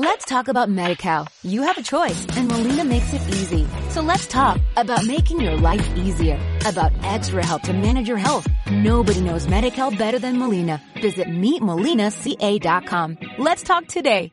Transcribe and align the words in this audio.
Let's 0.00 0.26
talk 0.26 0.46
about 0.46 0.68
MediCal. 0.68 1.26
You 1.42 1.62
have 1.62 1.76
a 1.76 1.82
choice 1.82 2.24
and 2.36 2.46
Molina 2.46 2.84
makes 2.84 3.12
it 3.12 3.20
easy. 3.30 3.66
So 3.90 4.00
let's 4.00 4.28
talk 4.28 4.60
about 4.76 5.04
making 5.04 5.40
your 5.40 5.56
life 5.56 5.84
easier, 5.96 6.38
about 6.64 6.92
extra 7.02 7.44
help 7.44 7.62
to 7.62 7.72
manage 7.72 8.06
your 8.06 8.16
health. 8.16 8.46
Nobody 8.70 9.20
knows 9.20 9.48
MediCal 9.48 9.98
better 9.98 10.20
than 10.20 10.38
Molina. 10.38 10.80
Visit 11.02 11.26
meetmolinaca.com. 11.26 13.18
Let's 13.38 13.64
talk 13.64 13.88
today. 13.88 14.30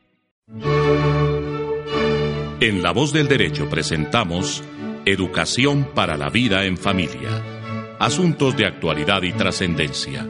En 2.60 2.80
La 2.80 2.92
Voz 2.92 3.12
del 3.12 3.26
Derecho 3.26 3.68
presentamos 3.68 4.62
Educación 5.04 5.88
para 5.96 6.16
la 6.16 6.30
Vida 6.30 6.64
en 6.64 6.76
Familia. 6.76 7.42
Asuntos 7.98 8.56
de 8.56 8.66
actualidad 8.66 9.24
y 9.24 9.32
trascendencia. 9.32 10.28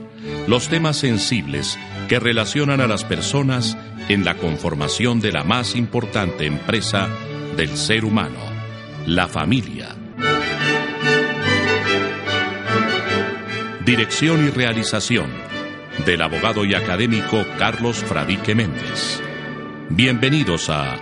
Los 0.49 0.69
temas 0.69 0.97
sensibles 0.97 1.79
que 2.09 2.21
relacionan 2.21 2.81
a 2.81 2.87
las 2.87 3.05
personas 3.05 3.77
en 4.09 4.25
la 4.25 4.35
conformación 4.35 5.21
de 5.21 5.33
la 5.33 5.43
más 5.43 5.75
importante 5.75 6.47
empresa 6.47 7.09
del 7.57 7.77
ser 7.77 8.05
humano, 8.05 8.39
la 9.07 9.27
familia. 9.27 9.97
Dirección 13.85 14.47
y 14.47 14.51
realización 14.51 15.31
del 16.05 16.23
abogado 16.23 16.65
y 16.65 16.75
académico 16.75 17.45
Carlos 17.59 17.99
Fradique 17.99 18.55
Méndez. 18.55 19.21
Bienvenidos 19.91 20.71
a 20.71 20.97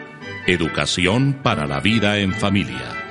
Educación 0.46 1.40
para 1.42 1.66
la 1.66 1.80
Vida 1.80 2.18
en 2.18 2.32
Familia. 2.32 3.03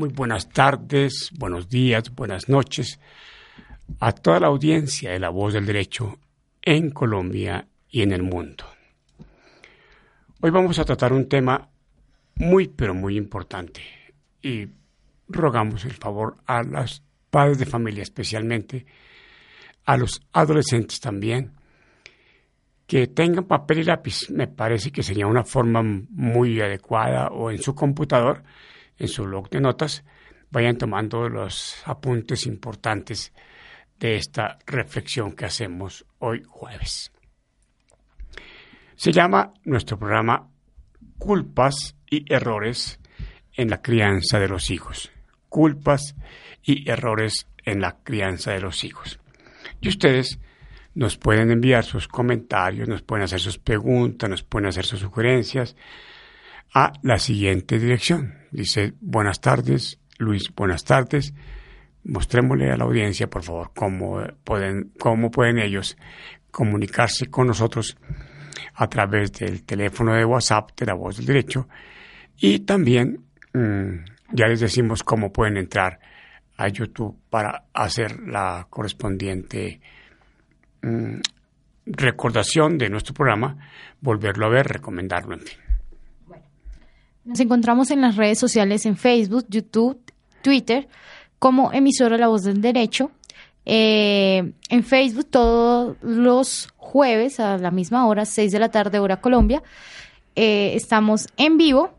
Muy 0.00 0.08
buenas 0.08 0.48
tardes, 0.48 1.30
buenos 1.38 1.68
días, 1.68 2.14
buenas 2.14 2.48
noches 2.48 2.98
a 3.98 4.12
toda 4.12 4.40
la 4.40 4.46
audiencia 4.46 5.10
de 5.10 5.18
La 5.18 5.28
Voz 5.28 5.52
del 5.52 5.66
Derecho 5.66 6.18
en 6.62 6.88
Colombia 6.88 7.68
y 7.90 8.00
en 8.00 8.12
el 8.12 8.22
mundo. 8.22 8.64
Hoy 10.40 10.50
vamos 10.50 10.78
a 10.78 10.86
tratar 10.86 11.12
un 11.12 11.28
tema 11.28 11.68
muy, 12.36 12.68
pero 12.68 12.94
muy 12.94 13.18
importante 13.18 13.82
y 14.40 14.68
rogamos 15.28 15.84
el 15.84 15.92
favor 15.92 16.38
a 16.46 16.62
los 16.62 17.02
padres 17.28 17.58
de 17.58 17.66
familia 17.66 18.02
especialmente, 18.02 18.86
a 19.84 19.98
los 19.98 20.22
adolescentes 20.32 20.98
también, 20.98 21.52
que 22.86 23.08
tengan 23.08 23.44
papel 23.44 23.80
y 23.80 23.84
lápiz. 23.84 24.30
Me 24.30 24.48
parece 24.48 24.92
que 24.92 25.02
sería 25.02 25.26
una 25.26 25.44
forma 25.44 25.82
muy 25.82 26.58
adecuada 26.58 27.28
o 27.28 27.50
en 27.50 27.58
su 27.58 27.74
computador 27.74 28.42
en 29.00 29.08
su 29.08 29.24
blog 29.24 29.50
de 29.50 29.60
notas, 29.60 30.04
vayan 30.50 30.76
tomando 30.76 31.28
los 31.28 31.82
apuntes 31.86 32.46
importantes 32.46 33.32
de 33.98 34.16
esta 34.16 34.58
reflexión 34.66 35.32
que 35.32 35.46
hacemos 35.46 36.06
hoy 36.18 36.42
jueves. 36.46 37.10
Se 38.94 39.10
llama 39.10 39.54
nuestro 39.64 39.98
programa 39.98 40.48
Culpas 41.18 41.96
y 42.08 42.32
Errores 42.32 43.00
en 43.54 43.70
la 43.70 43.80
crianza 43.80 44.38
de 44.38 44.48
los 44.48 44.70
hijos. 44.70 45.10
Culpas 45.48 46.14
y 46.62 46.88
errores 46.88 47.46
en 47.64 47.80
la 47.80 47.98
crianza 48.02 48.52
de 48.52 48.60
los 48.60 48.84
hijos. 48.84 49.18
Y 49.80 49.88
ustedes 49.88 50.38
nos 50.94 51.16
pueden 51.16 51.50
enviar 51.50 51.84
sus 51.84 52.08
comentarios, 52.08 52.88
nos 52.88 53.02
pueden 53.02 53.24
hacer 53.24 53.40
sus 53.40 53.58
preguntas, 53.58 54.28
nos 54.28 54.42
pueden 54.42 54.68
hacer 54.68 54.84
sus 54.84 55.00
sugerencias 55.00 55.76
a 56.72 56.92
la 57.02 57.18
siguiente 57.18 57.78
dirección. 57.78 58.34
Dice, 58.50 58.94
buenas 59.00 59.40
tardes, 59.40 59.98
Luis, 60.18 60.52
buenas 60.54 60.84
tardes. 60.84 61.34
Mostrémosle 62.04 62.70
a 62.70 62.76
la 62.76 62.84
audiencia, 62.84 63.28
por 63.28 63.42
favor, 63.42 63.72
cómo 63.74 64.22
pueden, 64.44 64.92
cómo 64.98 65.30
pueden 65.30 65.58
ellos 65.58 65.96
comunicarse 66.50 67.26
con 67.26 67.46
nosotros 67.46 67.96
a 68.74 68.88
través 68.88 69.32
del 69.32 69.64
teléfono 69.64 70.14
de 70.14 70.24
WhatsApp 70.24 70.70
de 70.76 70.86
la 70.86 70.94
voz 70.94 71.16
del 71.16 71.26
derecho 71.26 71.68
y 72.36 72.60
también 72.60 73.24
mm, 73.52 74.04
ya 74.32 74.46
les 74.46 74.60
decimos 74.60 75.02
cómo 75.02 75.32
pueden 75.32 75.56
entrar 75.56 76.00
a 76.56 76.68
YouTube 76.68 77.16
para 77.28 77.64
hacer 77.72 78.20
la 78.20 78.66
correspondiente 78.70 79.80
mm, 80.82 81.16
recordación 81.86 82.78
de 82.78 82.88
nuestro 82.88 83.14
programa, 83.14 83.56
volverlo 84.00 84.46
a 84.46 84.50
ver, 84.50 84.68
recomendarlo, 84.68 85.34
en 85.34 85.40
fin. 85.40 85.69
Nos 87.24 87.40
encontramos 87.40 87.90
en 87.90 88.00
las 88.00 88.16
redes 88.16 88.38
sociales 88.38 88.86
en 88.86 88.96
Facebook, 88.96 89.46
YouTube, 89.48 90.00
Twitter, 90.42 90.88
como 91.38 91.72
emisora 91.72 92.16
La 92.16 92.28
Voz 92.28 92.44
del 92.44 92.60
Derecho. 92.60 93.10
Eh, 93.66 94.52
en 94.68 94.84
Facebook 94.84 95.26
todos 95.30 95.96
los 96.00 96.68
jueves 96.76 97.38
a 97.38 97.58
la 97.58 97.70
misma 97.70 98.06
hora, 98.06 98.24
6 98.24 98.52
de 98.52 98.58
la 98.58 98.70
tarde, 98.70 98.98
hora 98.98 99.20
Colombia. 99.20 99.62
Eh, 100.34 100.72
estamos 100.74 101.28
en 101.36 101.58
vivo, 101.58 101.90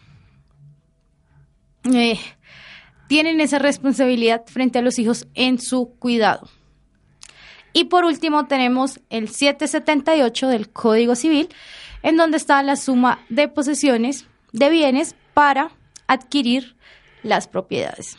eh, 1.84 2.18
tienen 3.08 3.40
esa 3.40 3.58
responsabilidad 3.58 4.44
frente 4.46 4.78
a 4.78 4.82
los 4.82 4.98
hijos 4.98 5.26
en 5.34 5.60
su 5.60 5.94
cuidado. 5.98 6.48
Y 7.72 7.84
por 7.84 8.04
último 8.04 8.46
tenemos 8.46 9.00
el 9.10 9.28
778 9.28 10.48
del 10.48 10.70
Código 10.70 11.14
Civil, 11.14 11.48
en 12.02 12.16
donde 12.16 12.36
está 12.36 12.62
la 12.62 12.76
suma 12.76 13.20
de 13.28 13.48
posesiones 13.48 14.26
de 14.52 14.68
bienes 14.68 15.14
para 15.34 15.70
adquirir 16.06 16.76
las 17.22 17.48
propiedades. 17.48 18.16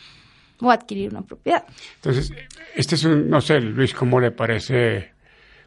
o 0.61 0.71
adquirir 0.71 1.09
una 1.09 1.21
propiedad. 1.21 1.65
Entonces, 1.95 2.31
este 2.75 2.95
es 2.95 3.03
un, 3.03 3.29
no 3.29 3.41
sé, 3.41 3.59
Luis, 3.59 3.93
¿cómo 3.93 4.19
le 4.19 4.31
parece 4.31 5.11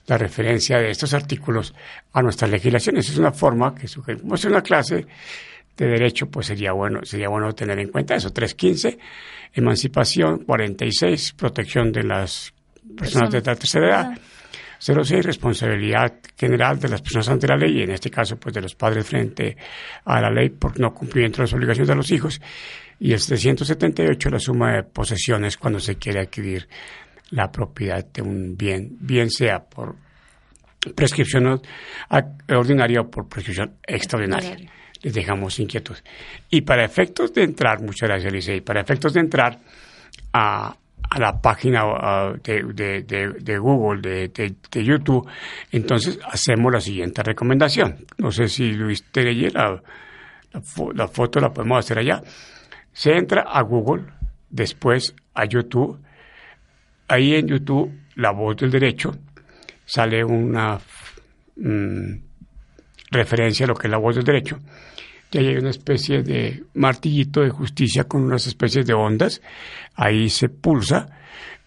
la 0.07 0.17
referencia 0.17 0.79
de 0.79 0.91
estos 0.91 1.13
artículos 1.13 1.75
a 2.13 2.23
nuestras 2.23 2.51
legislaciones? 2.51 3.09
Es 3.11 3.19
una 3.19 3.33
forma 3.33 3.75
que 3.75 3.87
como 4.19 4.37
es 4.37 4.45
una 4.45 4.63
clase 4.63 5.07
de 5.77 5.87
derecho, 5.87 6.31
pues 6.31 6.47
sería 6.47 6.73
bueno, 6.73 7.01
sería 7.05 7.29
bueno 7.29 7.53
tener 7.53 7.79
en 7.79 7.89
cuenta 7.89 8.15
eso. 8.15 8.33
315, 8.33 8.99
emancipación, 9.53 10.45
46, 10.45 11.35
protección 11.35 11.93
de 11.93 12.03
las 12.03 12.55
personas 12.97 13.31
de 13.31 13.43
la 13.43 13.55
tercera 13.55 13.89
edad. 13.89 14.19
06, 14.79 15.25
responsabilidad 15.25 16.15
general 16.37 16.79
de 16.79 16.89
las 16.89 17.03
personas 17.03 17.29
ante 17.29 17.47
la 17.47 17.57
ley, 17.57 17.79
y 17.79 17.83
en 17.83 17.91
este 17.91 18.11
caso, 18.11 18.37
pues 18.37 18.55
de 18.55 18.61
los 18.61 18.75
padres 18.75 19.07
frente 19.07 19.57
a 20.05 20.21
la 20.21 20.31
ley 20.31 20.51
por 20.51 20.79
no 20.79 20.93
cumplimiento 20.93 21.39
de 21.39 21.45
las 21.45 21.53
obligaciones 21.55 21.89
de 21.89 21.95
los 21.95 22.11
hijos. 22.11 22.41
Y 22.99 23.13
el 23.13 23.25
378, 23.25 24.31
la 24.31 24.39
suma 24.39 24.77
de 24.77 24.83
posesiones 24.83 25.57
cuando 25.57 25.79
se 25.81 25.97
quiere 25.97 26.21
adquirir 26.21 26.69
la 27.31 27.51
propiedad 27.51 28.05
de 28.05 28.23
un 28.23 28.57
bien, 28.57 28.97
bien 29.01 29.31
sea 29.31 29.61
por 29.61 29.97
prescripción 30.95 31.61
ordinaria 32.49 33.01
o 33.01 33.11
por 33.11 33.29
prescripción 33.29 33.77
extraordinaria. 33.87 34.57
Les 35.03 35.13
dejamos 35.13 35.59
inquietud. 35.59 35.97
Y 36.51 36.63
para 36.63 36.85
efectos 36.85 37.33
de 37.33 37.45
entrar, 37.45 37.81
muchas 37.81 38.09
gracias, 38.09 38.33
Licey, 38.33 38.61
para 38.61 38.81
efectos 38.81 39.13
de 39.13 39.21
entrar 39.21 39.59
a, 40.33 40.75
a 41.09 41.19
la 41.19 41.41
página 41.41 41.85
de, 42.43 43.03
de, 43.03 43.59
Google, 43.59 44.01
de, 44.01 44.29
de, 44.29 44.85
YouTube, 44.85 45.29
entonces 45.73 46.19
hacemos 46.25 46.73
la 46.73 46.81
siguiente 46.81 47.23
recomendación. 47.23 47.97
No 48.19 48.31
sé 48.31 48.49
si 48.49 48.73
Luis 48.73 49.05
te 49.11 49.23
la, 49.51 49.83
la, 50.95 51.09
foto 51.09 51.41
la 51.41 51.53
podemos 51.53 51.79
hacer 51.79 51.99
allá. 51.99 52.23
Se 52.93 53.13
entra 53.13 53.43
a 53.43 53.63
Google, 53.63 54.05
después 54.51 55.15
a 55.35 55.45
YouTube. 55.45 56.01
Ahí 57.09 57.35
en 57.35 57.47
YouTube, 57.47 57.93
La 58.17 58.33
Voz 58.33 58.57
del 58.57 58.71
Derecho, 58.71 59.13
sale 59.85 60.25
una 60.25 60.79
mm, 61.57 62.15
referencia 63.11 63.65
a 63.65 63.69
lo 63.69 63.75
que 63.75 63.87
es 63.87 63.91
la 63.91 63.99
voz 63.99 64.17
del 64.17 64.25
derecho 64.25 64.59
ahí 65.35 65.49
hay 65.49 65.57
una 65.57 65.71
especie 65.71 66.23
de 66.23 66.65
martillito 66.75 67.41
de 67.41 67.51
justicia 67.51 68.05
con 68.05 68.23
unas 68.23 68.47
especies 68.47 68.87
de 68.87 68.95
ondas, 68.95 69.43
ahí 69.95 70.29
se 70.31 70.49
pulsa 70.49 71.09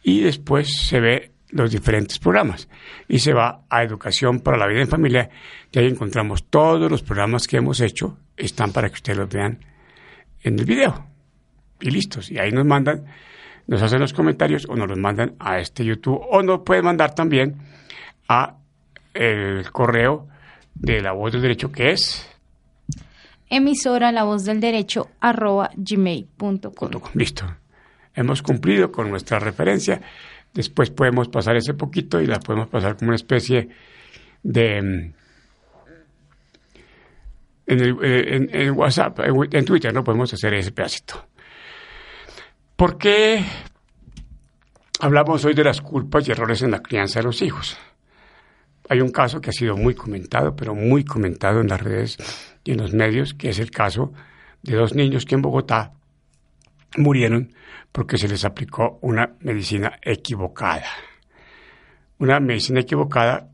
y 0.03 0.21
después 0.21 0.73
se 0.75 0.99
ve 0.99 1.31
los 1.51 1.71
diferentes 1.71 2.19
programas. 2.19 2.67
Y 3.07 3.19
se 3.19 3.33
va 3.33 3.63
a 3.69 3.83
educación 3.83 4.39
para 4.39 4.57
la 4.57 4.67
vida 4.67 4.81
en 4.81 4.87
familia 4.87 5.29
y 5.71 5.79
ahí 5.79 5.87
encontramos 5.87 6.45
todos 6.49 6.89
los 6.89 7.01
programas 7.01 7.47
que 7.47 7.57
hemos 7.57 7.81
hecho, 7.81 8.17
están 8.37 8.71
para 8.71 8.89
que 8.89 8.95
ustedes 8.95 9.17
los 9.17 9.29
vean 9.29 9.59
en 10.43 10.59
el 10.59 10.65
video. 10.65 11.05
Y 11.81 11.91
listos. 11.91 12.31
Y 12.31 12.37
ahí 12.37 12.51
nos 12.51 12.65
mandan, 12.65 13.05
nos 13.67 13.81
hacen 13.81 13.99
los 13.99 14.13
comentarios 14.13 14.65
o 14.67 14.75
nos 14.75 14.87
los 14.87 14.97
mandan 14.97 15.35
a 15.39 15.59
este 15.59 15.85
YouTube. 15.85 16.19
O 16.29 16.41
nos 16.41 16.61
pueden 16.61 16.85
mandar 16.85 17.15
también 17.15 17.55
a 18.27 18.57
el 19.13 19.69
correo 19.71 20.27
de 20.75 21.01
la 21.01 21.13
voz 21.13 21.31
del 21.31 21.41
derecho 21.41 21.71
que 21.71 21.91
es 21.91 22.28
emisora 23.49 24.11
la 24.11 24.23
voz 24.23 24.45
del 24.45 24.59
derecho 24.59 25.09
arroba 25.19 25.71
gmail.com. 25.75 27.01
Listo. 27.13 27.45
Hemos 28.13 28.41
cumplido 28.41 28.91
con 28.91 29.09
nuestra 29.09 29.39
referencia. 29.39 30.01
Después 30.53 30.89
podemos 30.89 31.29
pasar 31.29 31.55
ese 31.55 31.73
poquito 31.73 32.19
y 32.21 32.27
la 32.27 32.39
podemos 32.39 32.67
pasar 32.67 32.97
como 32.97 33.09
una 33.09 33.15
especie 33.15 33.69
de... 34.43 34.81
Mm, 34.81 35.13
en, 37.67 37.79
el, 37.81 37.97
eh, 38.03 38.47
en, 38.51 38.71
WhatsApp, 38.71 39.19
en, 39.19 39.65
Twitter, 39.65 39.93
no 39.93 40.03
podemos 40.03 40.33
hacer 40.33 40.55
ese 40.55 40.71
pedacito. 40.71 41.27
¿Por 42.75 42.97
qué 42.97 43.43
hablamos 44.99 45.45
hoy 45.45 45.53
de 45.53 45.63
las 45.63 45.79
culpas 45.79 46.27
y 46.27 46.31
errores 46.31 46.63
en 46.63 46.71
la 46.71 46.81
crianza 46.81 47.19
de 47.19 47.25
los 47.25 47.43
hijos? 47.43 47.77
Hay 48.89 49.01
un 49.01 49.11
caso 49.11 49.39
que 49.39 49.51
ha 49.51 49.53
sido 49.53 49.77
muy 49.77 49.93
comentado, 49.93 50.55
pero 50.55 50.73
muy 50.73 51.03
comentado 51.03 51.61
en 51.61 51.67
las 51.67 51.79
redes 51.79 52.17
en 52.71 52.77
los 52.77 52.93
medios, 52.93 53.33
que 53.33 53.49
es 53.49 53.59
el 53.59 53.71
caso 53.71 54.13
de 54.63 54.75
dos 54.75 54.93
niños 54.93 55.25
que 55.25 55.35
en 55.35 55.41
Bogotá 55.41 55.93
murieron 56.97 57.53
porque 57.91 58.17
se 58.17 58.27
les 58.27 58.45
aplicó 58.45 58.99
una 59.01 59.35
medicina 59.41 59.99
equivocada. 60.01 60.87
Una 62.19 62.39
medicina 62.39 62.81
equivocada 62.81 63.49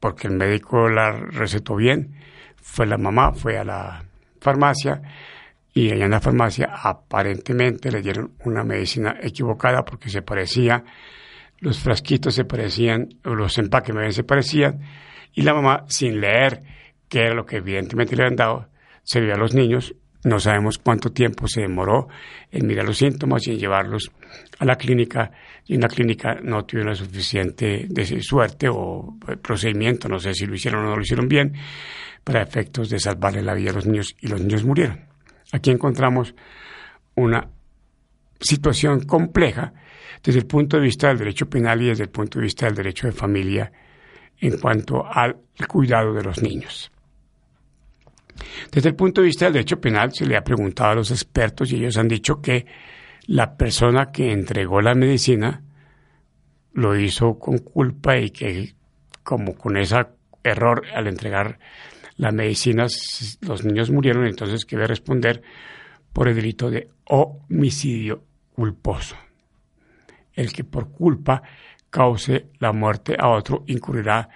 porque 0.00 0.28
el 0.28 0.34
médico 0.34 0.88
la 0.88 1.12
recetó 1.12 1.76
bien, 1.76 2.14
fue 2.56 2.86
la 2.86 2.98
mamá, 2.98 3.32
fue 3.32 3.58
a 3.58 3.64
la 3.64 4.04
farmacia 4.40 5.02
y 5.74 5.90
allá 5.90 6.04
en 6.04 6.10
la 6.10 6.20
farmacia 6.20 6.70
aparentemente 6.72 7.90
le 7.90 8.00
dieron 8.00 8.32
una 8.44 8.62
medicina 8.62 9.16
equivocada 9.20 9.84
porque 9.84 10.08
se 10.08 10.22
parecía, 10.22 10.84
los 11.58 11.80
frasquitos 11.80 12.34
se 12.34 12.44
parecían, 12.44 13.08
los 13.24 13.58
empaques 13.58 14.14
se 14.14 14.24
parecían 14.24 14.80
y 15.34 15.42
la 15.42 15.54
mamá 15.54 15.84
sin 15.88 16.20
leer 16.20 16.62
que 17.08 17.20
era 17.20 17.34
lo 17.34 17.46
que 17.46 17.56
evidentemente 17.56 18.16
le 18.16 18.22
habían 18.22 18.36
dado, 18.36 18.68
se 19.02 19.20
dio 19.20 19.34
a 19.34 19.38
los 19.38 19.54
niños. 19.54 19.94
No 20.24 20.40
sabemos 20.40 20.78
cuánto 20.78 21.12
tiempo 21.12 21.46
se 21.46 21.60
demoró 21.60 22.08
en 22.50 22.66
mirar 22.66 22.84
los 22.84 22.98
síntomas 22.98 23.46
y 23.46 23.52
en 23.52 23.58
llevarlos 23.58 24.10
a 24.58 24.64
la 24.64 24.76
clínica. 24.76 25.30
Y 25.64 25.74
en 25.74 25.82
la 25.82 25.88
clínica 25.88 26.34
no 26.42 26.64
tuvieron 26.64 26.90
la 26.90 26.96
suficiente 26.96 27.88
suerte 28.20 28.68
o 28.68 29.16
procedimiento, 29.40 30.08
no 30.08 30.18
sé 30.18 30.34
si 30.34 30.46
lo 30.46 30.54
hicieron 30.54 30.84
o 30.84 30.88
no 30.88 30.96
lo 30.96 31.02
hicieron 31.02 31.28
bien, 31.28 31.54
para 32.24 32.42
efectos 32.42 32.90
de 32.90 32.98
salvarle 32.98 33.42
la 33.42 33.54
vida 33.54 33.70
a 33.70 33.74
los 33.74 33.86
niños 33.86 34.14
y 34.20 34.28
los 34.28 34.40
niños 34.40 34.64
murieron. 34.64 35.06
Aquí 35.52 35.70
encontramos 35.70 36.34
una 37.14 37.48
situación 38.40 39.00
compleja 39.04 39.72
desde 40.22 40.40
el 40.40 40.46
punto 40.46 40.76
de 40.76 40.82
vista 40.82 41.08
del 41.08 41.18
derecho 41.18 41.48
penal 41.48 41.80
y 41.82 41.86
desde 41.86 42.04
el 42.04 42.10
punto 42.10 42.38
de 42.38 42.44
vista 42.44 42.66
del 42.66 42.74
derecho 42.74 43.06
de 43.06 43.12
familia 43.12 43.72
en 44.40 44.58
cuanto 44.58 45.04
al 45.06 45.36
cuidado 45.66 46.12
de 46.12 46.22
los 46.22 46.42
niños. 46.42 46.90
Desde 48.70 48.90
el 48.90 48.94
punto 48.94 49.20
de 49.20 49.26
vista 49.26 49.46
del 49.46 49.54
derecho 49.54 49.80
penal, 49.80 50.12
se 50.12 50.26
le 50.26 50.36
ha 50.36 50.44
preguntado 50.44 50.90
a 50.90 50.94
los 50.96 51.10
expertos 51.10 51.72
y 51.72 51.76
ellos 51.76 51.96
han 51.96 52.08
dicho 52.08 52.40
que 52.40 52.66
la 53.26 53.56
persona 53.56 54.10
que 54.10 54.32
entregó 54.32 54.80
la 54.80 54.94
medicina 54.94 55.62
lo 56.72 56.98
hizo 56.98 57.38
con 57.38 57.58
culpa 57.58 58.16
y 58.18 58.30
que 58.30 58.74
como 59.22 59.54
con 59.54 59.76
ese 59.76 59.96
error 60.44 60.84
al 60.94 61.06
entregar 61.06 61.58
la 62.16 62.32
medicina 62.32 62.86
los 63.40 63.64
niños 63.64 63.90
murieron, 63.90 64.26
entonces 64.26 64.64
que 64.64 64.76
debe 64.76 64.88
responder 64.88 65.42
por 66.12 66.28
el 66.28 66.34
delito 66.34 66.70
de 66.70 66.88
homicidio 67.04 68.24
culposo. 68.54 69.16
El 70.32 70.52
que 70.52 70.64
por 70.64 70.90
culpa 70.90 71.42
cause 71.90 72.46
la 72.58 72.72
muerte 72.72 73.16
a 73.18 73.28
otro 73.28 73.64
incurrirá 73.66 74.28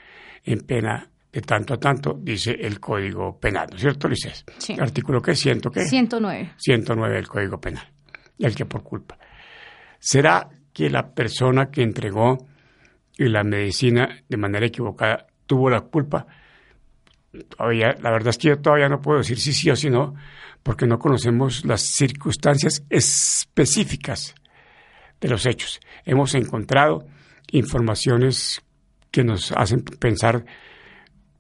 en 0.45 0.61
pena 0.61 1.11
de 1.33 1.41
tanto 1.41 1.75
a 1.75 1.79
tanto, 1.79 2.19
dice 2.21 2.53
el 2.61 2.79
Código 2.79 3.39
Penal, 3.41 3.69
¿no 3.71 3.77
es 3.77 3.83
cierto, 3.83 4.07
Lices? 4.07 4.45
Sí. 4.59 4.77
Artículo 4.79 5.23
que 5.23 5.35
siento 5.35 5.71
que 5.71 5.87
109. 5.87 6.53
109 6.59 7.15
del 7.15 7.27
Código 7.27 7.59
Penal. 7.59 7.91
El 8.39 8.55
que 8.55 8.67
por 8.67 8.83
culpa. 8.83 9.19
¿Será 9.99 10.49
que 10.73 10.91
la 10.91 11.15
persona 11.15 11.71
que 11.71 11.83
entregó 11.83 12.47
la 13.17 13.45
medicina 13.45 14.23
de 14.29 14.37
manera 14.37 14.67
equivocada 14.67 15.27
tuvo 15.47 15.71
la 15.71 15.81
culpa? 15.81 16.27
Todavía, 17.49 17.97
la 18.03 18.11
verdad 18.11 18.29
es 18.29 18.39
que 18.39 18.49
yo 18.49 18.59
todavía 18.59 18.91
no 18.91 19.01
puedo 19.01 19.19
decir 19.19 19.39
si 19.39 19.55
sí 19.55 19.71
o 19.71 19.77
si 19.77 19.89
no, 19.89 20.15
porque 20.63 20.87
no 20.87 20.99
conocemos 20.99 21.65
las 21.65 21.81
circunstancias 21.81 22.85
específicas 22.91 24.35
de 25.19 25.29
los 25.29 25.47
hechos. 25.47 25.81
Hemos 26.05 26.35
encontrado 26.35 27.07
informaciones 27.53 28.61
que 29.11 29.25
nos 29.25 29.53
hacen 29.53 29.83
pensar 29.83 30.45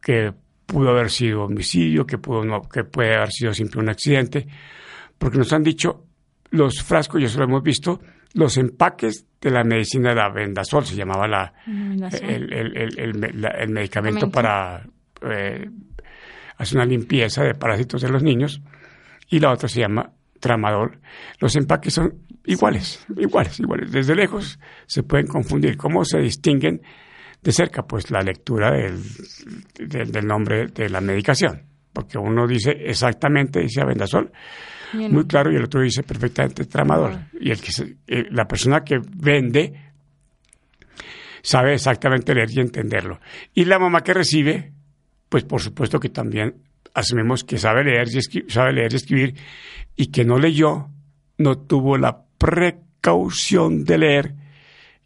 que 0.03 0.33
pudo 0.67 0.91
haber 0.91 1.11
sido 1.11 1.45
homicidio, 1.45 2.07
que, 2.07 2.19
pudo 2.19 2.45
no, 2.45 2.63
que 2.63 2.85
puede 2.85 3.15
haber 3.15 3.31
sido 3.31 3.55
simple 3.55 3.81
un 3.81 3.89
accidente, 3.89 4.47
porque 5.19 5.39
nos 5.39 5.53
han 5.53 5.63
dicho 5.63 6.07
los 6.51 6.83
frascos, 6.83 7.21
y 7.21 7.25
eso 7.25 7.39
lo 7.39 7.45
hemos 7.45 7.63
visto, 7.63 8.01
los 8.35 8.57
empaques 8.57 9.27
de 9.41 9.51
la 9.51 9.65
medicina 9.65 10.11
de 10.11 10.17
la 10.17 10.29
vendasol, 10.31 10.85
se 10.85 10.97
llamaba 10.97 11.27
la, 11.29 11.53
el, 11.67 12.53
el, 12.53 13.69
medicamento 13.69 14.31
para 14.31 14.87
eh, 15.23 15.69
hacer 16.57 16.77
una 16.77 16.87
limpieza 16.87 17.43
de 17.45 17.55
parásitos 17.55 18.03
de 18.03 18.09
los 18.09 18.23
niños, 18.23 18.61
y 19.29 19.41
la 19.41 19.51
otra 19.53 19.69
se 19.69 19.81
llama 19.81 20.13
tramadol. 20.41 20.99
Los 21.39 21.57
empaques 21.57 21.95
son 21.95 22.15
iguales, 22.45 23.07
iguales, 23.17 23.61
iguales. 23.61 23.93
Desde 23.93 24.15
lejos 24.15 24.59
se 24.87 25.03
pueden 25.03 25.27
confundir. 25.27 25.77
¿Cómo 25.77 26.05
se 26.05 26.19
distinguen 26.19 26.83
de 27.43 27.53
cerca? 27.53 27.83
Pues 27.83 28.11
la 28.11 28.21
lectura 28.21 28.71
del, 28.71 29.03
del, 29.89 30.27
nombre 30.27 30.69
de 30.69 30.89
la 30.89 31.01
medicación, 31.01 31.63
porque 31.93 32.19
uno 32.19 32.47
dice 32.47 32.71
exactamente, 32.71 33.61
dice 33.61 33.83
Avendasol, 33.83 34.33
muy 34.95 35.27
claro, 35.27 35.51
y 35.51 35.57
el 35.57 35.65
otro 35.65 35.81
dice 35.81 36.03
perfectamente 36.03 36.67
tramador. 36.67 37.19
Y 37.41 37.51
el 37.51 37.61
que 37.61 37.71
eh, 38.07 38.27
la 38.31 38.47
persona 38.47 38.85
que 38.85 39.01
vende 39.03 39.93
sabe 41.43 41.75
exactamente 41.75 42.35
leer 42.35 42.51
y 42.51 42.61
entenderlo. 42.61 43.21
Y 43.55 43.65
la 43.65 43.79
mamá 43.79 44.03
que 44.03 44.15
recibe, 44.15 44.73
pues 45.29 45.45
por 45.45 45.61
supuesto 45.61 45.99
que 45.99 46.11
también 46.11 46.57
asumimos 46.95 47.43
que 47.43 47.59
sabe 47.59 47.85
leer 47.85 48.09
y, 48.09 48.51
sabe 48.51 48.73
leer 48.73 48.93
y 48.93 48.97
escribir 48.97 49.35
y 49.97 50.07
que 50.09 50.25
no 50.25 50.39
leyó, 50.39 50.89
no 51.39 51.59
tuvo 51.59 51.97
la 51.97 52.25
precaución 52.39 53.85
de 53.85 53.99
leer 53.99 54.35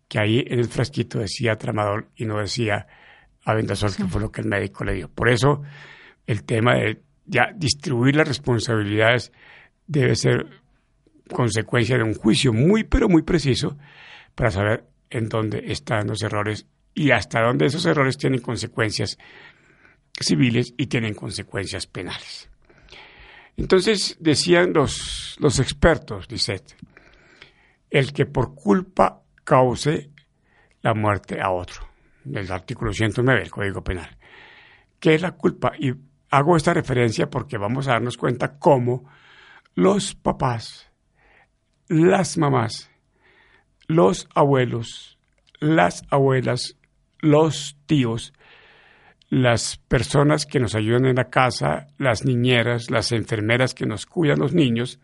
que 0.09 0.19
ahí 0.19 0.45
en 0.47 0.59
el 0.59 0.69
frasquito 0.69 1.19
decía 1.19 1.57
tramador 1.57 2.09
y 2.17 2.25
no 2.25 2.39
decía 2.39 2.87
avendasol, 3.45 3.95
que 3.95 4.05
fue 4.05 4.21
lo 4.21 4.31
que 4.31 4.41
el 4.41 4.49
médico 4.49 4.85
le 4.85 4.95
dio. 4.95 5.09
Por 5.09 5.29
eso 5.29 5.63
el 6.27 6.45
tema 6.45 6.75
de 6.75 7.03
ya 7.25 7.53
distribuir 7.55 8.17
las 8.17 8.29
responsabilidades 8.29 9.33
debe 9.87 10.15
ser 10.17 10.47
consecuencia 11.33 11.97
de 11.97 12.05
un 12.05 12.15
juicio 12.15 12.53
muy 12.53 12.85
pero 12.85 13.09
muy 13.09 13.23
preciso 13.23 13.77
para 14.35 14.51
saber 14.51 14.85
en 15.11 15.29
dónde 15.29 15.65
están 15.67 16.07
los 16.07 16.23
errores 16.23 16.67
y 16.95 17.11
hasta 17.11 17.43
dónde 17.43 17.67
esos 17.67 17.85
errores 17.87 18.17
tienen 18.17 18.41
consecuencias 18.41 19.19
civiles 20.19 20.73
y 20.77 20.87
tienen 20.87 21.15
consecuencias 21.15 21.87
penales. 21.87 22.49
Entonces 23.57 24.17
decían 24.21 24.73
los, 24.73 25.37
los 25.41 25.59
expertos, 25.59 26.31
Lisette, 26.31 26.77
el 27.91 28.13
que 28.13 28.27
por 28.27 28.55
culpa 28.55 29.23
cause 29.47 30.11
la 30.83 30.93
muerte 30.93 31.41
a 31.41 31.51
otro, 31.51 31.89
del 32.25 32.51
artículo 32.53 32.93
109 32.93 33.41
del 33.41 33.51
Código 33.51 33.83
Penal. 33.83 34.19
¿Qué 35.01 35.15
es 35.15 35.23
la 35.23 35.33
culpa? 35.33 35.73
Y 35.79 35.95
hago 36.31 36.57
esta 36.57 36.75
referencia 36.75 37.31
porque 37.31 37.57
vamos 37.57 37.89
a 37.89 37.93
darnos 37.93 38.17
cuenta 38.17 38.59
cómo 38.59 39.09
los 39.75 40.15
papás, 40.15 40.91
las 41.89 42.37
mamás, 42.37 42.91
los 43.87 44.29
abuelos, 44.35 45.19
las 45.61 46.05
abuelas, 46.11 46.77
los 47.21 47.79
tíos, 47.87 48.33
las 49.29 49.77
personas 49.77 50.45
que 50.45 50.61
nos 50.61 50.75
ayudan 50.75 51.07
en 51.07 51.17
la 51.17 51.31
casa, 51.31 51.87
las 51.99 52.25
niñeras, 52.25 52.91
las 52.91 53.13
enfermeras 53.13 53.75
que 53.75 53.87
nos 53.87 54.07
cuidan 54.07 54.41
los 54.41 54.55
niños, 54.55 54.99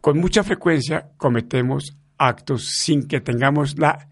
con 0.00 0.18
mucha 0.18 0.44
frecuencia 0.44 1.10
cometemos 1.16 1.96
actos 2.24 2.64
sin 2.68 3.06
que 3.06 3.20
tengamos 3.20 3.78
la 3.78 4.08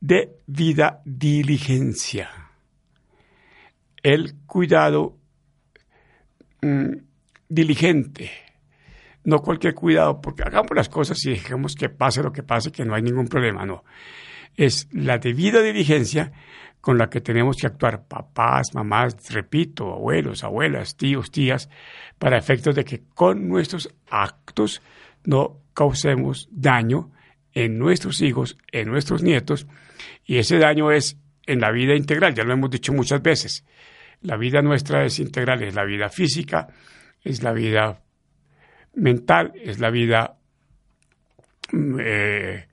debida 0.00 1.00
diligencia. 1.04 2.28
El 4.02 4.34
cuidado 4.46 5.16
mm, 6.60 6.92
diligente, 7.48 8.30
no 9.24 9.38
cualquier 9.38 9.74
cuidado, 9.74 10.20
porque 10.20 10.42
hagamos 10.42 10.72
las 10.74 10.88
cosas 10.88 11.24
y 11.24 11.30
dejemos 11.30 11.76
que 11.76 11.88
pase 11.88 12.22
lo 12.22 12.32
que 12.32 12.42
pase, 12.42 12.72
que 12.72 12.84
no 12.84 12.94
hay 12.94 13.02
ningún 13.02 13.28
problema, 13.28 13.64
no. 13.64 13.84
Es 14.56 14.88
la 14.92 15.18
debida 15.18 15.62
diligencia 15.62 16.32
con 16.80 16.98
la 16.98 17.08
que 17.08 17.20
tenemos 17.20 17.56
que 17.56 17.68
actuar 17.68 18.08
papás, 18.08 18.74
mamás, 18.74 19.16
repito, 19.32 19.92
abuelos, 19.92 20.42
abuelas, 20.42 20.96
tíos, 20.96 21.30
tías, 21.30 21.70
para 22.18 22.36
efectos 22.36 22.74
de 22.74 22.84
que 22.84 23.04
con 23.14 23.48
nuestros 23.48 23.94
actos 24.10 24.82
no 25.24 25.60
causemos 25.74 26.48
daño 26.50 27.12
en 27.54 27.78
nuestros 27.78 28.20
hijos, 28.22 28.56
en 28.70 28.88
nuestros 28.88 29.22
nietos, 29.22 29.66
y 30.24 30.38
ese 30.38 30.58
daño 30.58 30.90
es 30.90 31.18
en 31.46 31.60
la 31.60 31.70
vida 31.70 31.94
integral, 31.94 32.34
ya 32.34 32.44
lo 32.44 32.52
hemos 32.52 32.70
dicho 32.70 32.92
muchas 32.92 33.22
veces. 33.22 33.64
La 34.20 34.36
vida 34.36 34.62
nuestra 34.62 35.04
es 35.04 35.18
integral, 35.18 35.62
es 35.62 35.74
la 35.74 35.84
vida 35.84 36.08
física, 36.08 36.68
es 37.22 37.42
la 37.42 37.52
vida 37.52 38.02
mental, 38.94 39.52
es 39.60 39.80
la 39.80 39.90
vida 39.90 40.38
mm, 41.72 41.98
eh, 42.00 42.68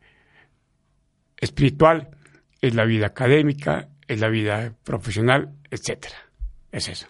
espiritual, 1.38 2.10
es 2.62 2.76
la 2.76 2.86
vida 2.86 3.08
académica, 3.08 3.90
es 4.08 4.20
la 4.20 4.30
vida 4.30 4.74
profesional, 4.84 5.56
etcétera. 5.70 6.16
Es 6.72 6.88
eso. 6.90 7.08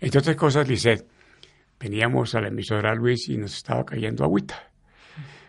Entre 0.00 0.18
otras 0.18 0.36
cosas, 0.36 0.68
Lisset, 0.68 1.06
veníamos 1.78 2.34
a 2.34 2.40
la 2.40 2.48
emisora 2.48 2.94
Luis 2.94 3.28
y 3.28 3.36
nos 3.36 3.56
estaba 3.56 3.84
cayendo 3.84 4.24
agüita. 4.24 4.73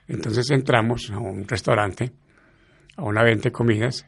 Entonces 0.08 0.50
entramos 0.52 1.10
a 1.12 1.18
un 1.18 1.48
restaurante, 1.48 2.12
a 2.96 3.04
una 3.04 3.24
venta 3.24 3.44
de 3.44 3.52
comidas, 3.52 4.08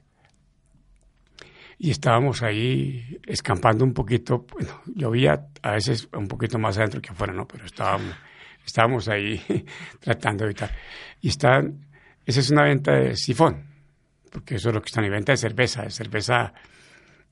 y 1.79 1.91
estábamos 1.91 2.41
ahí 2.41 3.19
escampando 3.25 3.85
un 3.85 3.93
poquito, 3.93 4.45
bueno, 4.51 4.81
llovía 4.95 5.47
a 5.61 5.71
veces 5.71 6.09
un 6.13 6.27
poquito 6.27 6.57
más 6.57 6.77
adentro 6.77 7.01
que 7.01 7.11
afuera, 7.11 7.33
¿no? 7.33 7.47
Pero 7.47 7.65
estábamos, 7.65 8.15
estábamos 8.65 9.07
ahí 9.07 9.41
tratando 9.99 10.43
de 10.43 10.51
evitar. 10.51 10.71
Y 11.21 11.29
están, 11.29 11.85
esa 12.25 12.39
es 12.39 12.49
una 12.49 12.63
venta 12.63 12.93
de 12.93 13.15
sifón, 13.15 13.63
porque 14.31 14.55
eso 14.55 14.69
es 14.69 14.75
lo 14.75 14.81
que 14.81 14.87
están 14.87 15.05
en 15.05 15.11
venta 15.11 15.33
de 15.33 15.37
cerveza, 15.37 15.83
de 15.83 15.91
cerveza, 15.91 16.51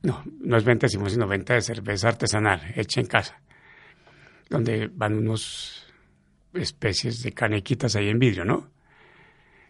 no, 0.04 0.24
no 0.42 0.58
es 0.58 0.64
venta 0.64 0.86
de 0.86 0.90
sifón, 0.90 1.10
sino 1.10 1.28
venta 1.28 1.56
de 1.56 1.62
cerveza 1.62 2.10
artesanal, 2.10 2.62
hecha 2.76 3.02
en 3.02 3.08
casa, 3.08 3.42
donde 4.48 4.90
van 4.94 5.18
unos 5.18 5.85
especies 6.56 7.22
de 7.22 7.32
canequitas 7.32 7.96
ahí 7.96 8.10
en 8.10 8.20
vidrio, 8.20 8.46
¿no? 8.46 8.72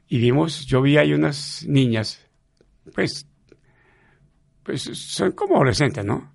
Y 0.08 0.20
vimos, 0.20 0.66
yo 0.66 0.82
vi 0.82 0.98
ahí 0.98 1.14
unas 1.14 1.66
niñas, 1.68 2.26
pues, 2.94 3.28
pues 4.64 4.84
son 4.84 5.32
como 5.32 5.56
adolescentes, 5.56 6.06
¿no? 6.06 6.34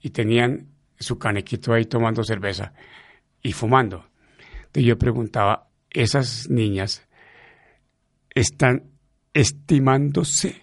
Y 0.00 0.10
tenían 0.10 0.68
su 0.98 1.18
canequito 1.18 1.72
ahí 1.72 1.84
tomando 1.84 2.24
cerveza 2.24 2.72
y 3.42 3.52
fumando. 3.52 4.08
Entonces 4.58 4.84
yo 4.84 4.98
preguntaba, 4.98 5.68
¿esas 5.90 6.48
niñas 6.50 7.06
están 8.34 8.90
estimándose, 9.32 10.62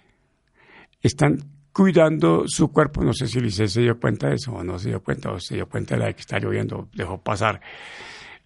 están 1.02 1.40
cuidando 1.74 2.44
su 2.48 2.72
cuerpo. 2.72 3.04
No 3.04 3.14
sé 3.14 3.28
si 3.28 3.40
Lice 3.40 3.68
se 3.68 3.82
dio 3.82 4.00
cuenta 4.00 4.30
de 4.30 4.36
eso 4.36 4.54
o 4.54 4.64
no 4.64 4.78
se 4.80 4.90
dio 4.90 5.04
cuenta, 5.04 5.32
o 5.32 5.40
se 5.40 5.56
dio 5.56 5.68
cuenta 5.68 5.96
de 5.96 6.02
la 6.02 6.14
que 6.14 6.22
está 6.22 6.40
lloviendo, 6.40 6.90
dejó 6.94 7.22
pasar 7.22 7.62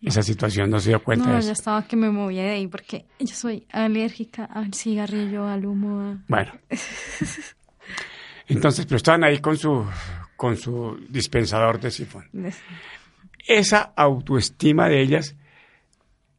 esa 0.02 0.22
situación, 0.22 0.70
no 0.70 0.80
se 0.80 0.90
dio 0.90 1.04
cuenta 1.04 1.26
no, 1.28 1.34
de 1.34 1.40
eso. 1.40 1.48
ya 1.48 1.54
estaba 1.54 1.88
que 1.88 1.96
me 1.96 2.10
movía 2.10 2.44
de 2.44 2.52
ahí 2.52 2.68
porque 2.68 3.06
yo 3.20 3.34
soy 3.36 3.66
alérgica 3.72 4.46
al 4.46 4.74
cigarrillo, 4.74 5.48
al 5.48 5.66
humo. 5.66 6.20
Bueno. 6.28 6.54
Entonces, 8.48 8.86
pero 8.86 8.98
estaban 8.98 9.24
ahí 9.24 9.40
con 9.40 9.58
su, 9.58 9.86
con 10.36 10.56
su 10.56 10.98
dispensador 11.10 11.80
de 11.80 11.92
sifón. 11.92 12.30
Esa 13.46 13.94
autoestima 13.96 14.88
de 14.88 15.02
ellas 15.02 15.36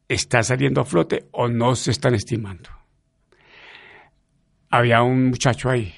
está 0.07 0.41
saliendo 0.41 0.81
a 0.81 0.85
flote 0.85 1.27
o 1.31 1.47
no 1.47 1.75
se 1.75 1.91
están 1.91 2.15
estimando 2.15 2.69
había 4.69 5.01
un 5.01 5.29
muchacho 5.29 5.69
ahí. 5.69 5.93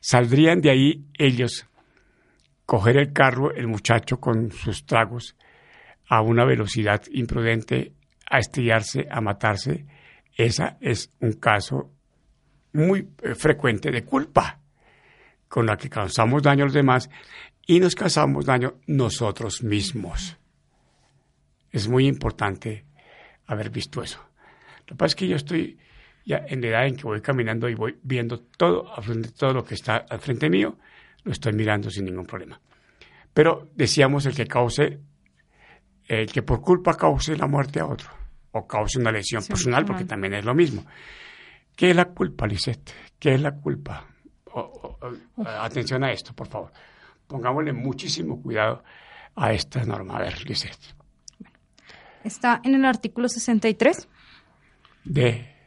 Saldrían 0.00 0.60
de 0.60 0.70
ahí 0.70 1.04
ellos, 1.18 1.66
coger 2.64 2.96
el 2.96 3.12
carro, 3.12 3.54
el 3.54 3.66
muchacho 3.68 4.18
con 4.18 4.50
sus 4.52 4.86
tragos, 4.86 5.36
a 6.08 6.22
una 6.22 6.44
velocidad 6.44 7.02
imprudente, 7.12 7.92
a 8.30 8.38
estrellarse, 8.38 9.06
a 9.10 9.20
matarse. 9.20 9.86
Esa 10.36 10.78
es 10.80 11.12
un 11.20 11.34
caso 11.34 11.92
muy 12.72 13.08
eh, 13.22 13.34
frecuente 13.34 13.90
de 13.90 14.04
culpa, 14.04 14.60
con 15.48 15.66
la 15.66 15.76
que 15.76 15.88
causamos 15.88 16.42
daño 16.42 16.64
a 16.64 16.66
los 16.66 16.74
demás 16.74 17.08
y 17.66 17.80
nos 17.80 17.94
causamos 17.94 18.46
daño 18.46 18.80
nosotros 18.86 19.62
mismos. 19.62 20.36
Es 21.70 21.88
muy 21.88 22.06
importante 22.06 22.84
haber 23.46 23.70
visto 23.70 24.02
eso. 24.02 24.20
Lo 24.80 24.86
que 24.86 24.94
pasa 24.94 25.06
es 25.06 25.14
que 25.16 25.28
yo 25.28 25.36
estoy 25.36 25.78
ya 26.24 26.44
en 26.46 26.60
la 26.60 26.68
edad 26.68 26.86
en 26.86 26.96
que 26.96 27.04
voy 27.04 27.20
caminando 27.20 27.68
y 27.68 27.74
voy 27.74 27.98
viendo 28.02 28.40
todo, 28.40 28.90
todo 29.36 29.52
lo 29.52 29.64
que 29.64 29.74
está 29.74 29.96
al 29.96 30.20
frente 30.20 30.50
mío, 30.50 30.78
lo 31.24 31.32
estoy 31.32 31.52
mirando 31.52 31.90
sin 31.90 32.04
ningún 32.04 32.26
problema. 32.26 32.60
Pero 33.32 33.70
decíamos 33.74 34.26
el 34.26 34.34
que 34.34 34.46
cause, 34.46 34.98
el 36.08 36.32
que 36.32 36.42
por 36.42 36.60
culpa 36.60 36.96
cause 36.96 37.36
la 37.36 37.46
muerte 37.46 37.80
a 37.80 37.86
otro, 37.86 38.08
o 38.52 38.66
cause 38.66 38.98
una 38.98 39.12
lesión 39.12 39.44
personal, 39.44 39.84
porque 39.84 40.04
también 40.04 40.34
es 40.34 40.44
lo 40.44 40.54
mismo. 40.54 40.84
¿Qué 41.76 41.90
es 41.90 41.96
la 41.96 42.06
culpa, 42.06 42.46
Lisette? 42.46 42.90
¿Qué 43.18 43.34
es 43.34 43.40
la 43.40 43.54
culpa? 43.54 44.06
atención 45.60 46.02
a 46.02 46.10
esto, 46.10 46.32
por 46.32 46.48
favor. 46.48 46.72
Pongámosle 47.28 47.72
muchísimo 47.72 48.42
cuidado 48.42 48.82
a 49.36 49.52
esta 49.52 49.84
norma. 49.84 50.16
A 50.16 50.22
ver, 50.22 50.44
Lisette. 50.44 50.96
Está 52.24 52.60
en 52.64 52.74
el 52.74 52.84
artículo 52.84 53.28
63. 53.28 54.08
De 55.04 55.58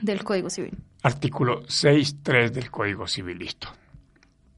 del 0.00 0.24
Código 0.24 0.50
Civil. 0.50 0.76
Artículo 1.02 1.62
6.3 1.62 2.50
del 2.50 2.70
Código 2.70 3.06
Civil, 3.06 3.38
listo. 3.38 3.68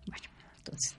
Bueno, 0.07 0.25
entonces. 0.59 0.97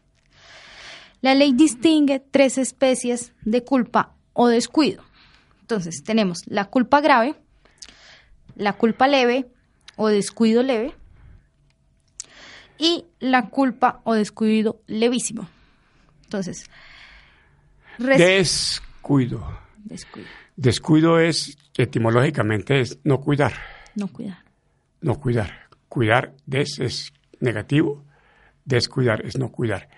La 1.22 1.34
ley 1.34 1.54
distingue 1.54 2.20
tres 2.20 2.58
especies 2.58 3.34
de 3.42 3.64
culpa 3.64 4.17
o 4.38 4.48
descuido. 4.48 5.04
Entonces, 5.62 6.04
tenemos 6.04 6.44
la 6.46 6.66
culpa 6.66 7.02
grave, 7.02 7.36
la 8.56 8.74
culpa 8.74 9.08
leve 9.08 9.48
o 9.96 10.08
descuido 10.10 10.62
leve 10.62 10.94
y 12.78 13.06
la 13.20 13.50
culpa 13.50 14.00
o 14.04 14.14
descuido 14.14 14.80
levísimo. 14.86 15.50
Entonces, 16.26 16.70
descuido. 17.98 19.60
Descuido. 19.84 20.30
Descuido 20.56 21.20
es, 21.20 21.58
etimológicamente, 21.76 22.80
es 22.80 23.00
no 23.04 23.20
cuidar. 23.20 23.54
No 23.96 24.08
cuidar. 24.08 24.44
No 25.02 25.16
cuidar. 25.20 25.68
Cuidar 25.90 26.36
des 26.46 26.80
es 26.80 27.12
negativo, 27.40 28.06
descuidar 28.68 29.26
es 29.26 29.38
no 29.38 29.50
cuidar. 29.50 29.90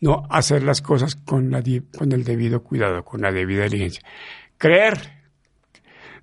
No 0.00 0.26
hacer 0.28 0.62
las 0.64 0.82
cosas 0.82 1.14
con, 1.14 1.50
la, 1.50 1.62
con 1.96 2.12
el 2.12 2.24
debido 2.24 2.62
cuidado, 2.62 3.04
con 3.04 3.22
la 3.22 3.32
debida 3.32 3.64
diligencia. 3.64 4.02
Creer. 4.58 4.98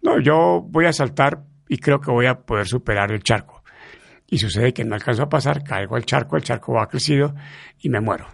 No, 0.01 0.19
yo 0.19 0.61
voy 0.67 0.85
a 0.85 0.93
saltar 0.93 1.45
y 1.67 1.77
creo 1.77 1.99
que 1.99 2.11
voy 2.11 2.25
a 2.25 2.41
poder 2.41 2.67
superar 2.67 3.11
el 3.11 3.23
charco. 3.23 3.63
Y 4.27 4.37
sucede 4.37 4.73
que 4.73 4.83
no 4.83 4.95
alcanzo 4.95 5.23
a 5.23 5.29
pasar, 5.29 5.63
caigo 5.63 5.95
al 5.95 6.05
charco, 6.05 6.35
el 6.35 6.43
charco 6.43 6.73
va 6.73 6.87
crecido 6.87 7.33
y 7.79 7.89
me 7.89 8.01
muero. 8.01 8.27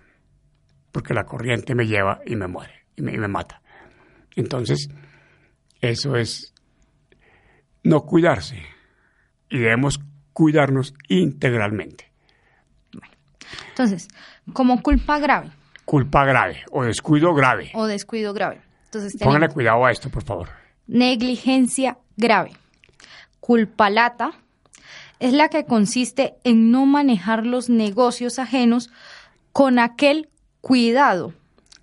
Porque 0.92 1.14
la 1.14 1.26
corriente 1.26 1.76
me 1.76 1.86
lleva 1.86 2.22
y 2.26 2.36
me 2.36 2.48
muere, 2.48 2.86
y 2.96 3.04
me, 3.04 3.14
y 3.14 3.18
me 3.18 3.28
mata. 3.28 3.62
Entonces, 4.36 4.90
eso 5.80 6.16
es 6.16 6.54
no 7.84 8.02
cuidarse. 8.02 8.64
Y 9.50 9.60
debemos 9.60 10.00
cuidarnos 10.34 10.96
integralmente. 11.08 12.09
Entonces, 13.70 14.08
como 14.54 14.82
culpa 14.82 15.20
grave 15.20 15.52
Culpa 15.90 16.24
grave 16.24 16.64
o 16.70 16.84
descuido 16.84 17.34
grave. 17.34 17.72
o 17.74 17.88
descuido 17.88 18.32
grave. 18.32 18.62
Entonces, 18.86 19.16
cuidado 19.52 19.84
a 19.84 19.92
esto, 19.92 20.12
por 20.12 20.24
favor. 20.24 20.50
negligencia 20.86 21.98
grave. 22.16 22.52
Culpa 23.40 23.90
lata 23.90 24.34
es 25.20 25.34
la 25.34 25.50
que 25.50 25.66
consiste 25.66 26.36
en 26.44 26.70
no 26.70 26.86
manejar 26.86 27.44
los 27.44 27.72
negocios 27.72 28.38
ajenos 28.38 28.92
con 29.52 29.80
aquel 29.80 30.30
cuidado 30.62 31.34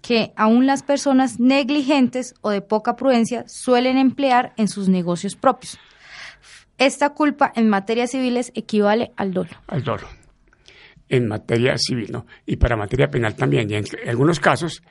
que 0.03 0.33
aún 0.37 0.67
las 0.67 0.85
personas 0.85 1.41
negligentes 1.41 2.35
o 2.43 2.51
de 2.51 2.61
poca 2.61 2.95
prudencia 2.95 3.43
suelen 3.49 3.99
emplear 3.99 4.53
en 4.57 4.69
sus 4.69 4.89
negocios 4.89 5.35
propios. 5.35 5.81
Esta 6.79 7.11
culpa 7.11 7.51
en 7.57 7.69
materias 7.69 8.13
civiles 8.13 8.53
equivale 8.55 9.11
al 9.17 9.33
dolo. 9.33 9.51
al 9.67 9.83
dolo 9.83 10.07
en 11.09 11.29
materia 11.29 11.77
civil, 11.77 12.11
¿no? 12.11 12.27
Y 12.45 12.57
para 12.57 12.77
materia 12.77 13.09
penal 13.09 13.35
también. 13.35 13.71
Y 13.71 13.75
en, 13.75 13.85
algunos 14.09 14.41
casos, 14.41 14.83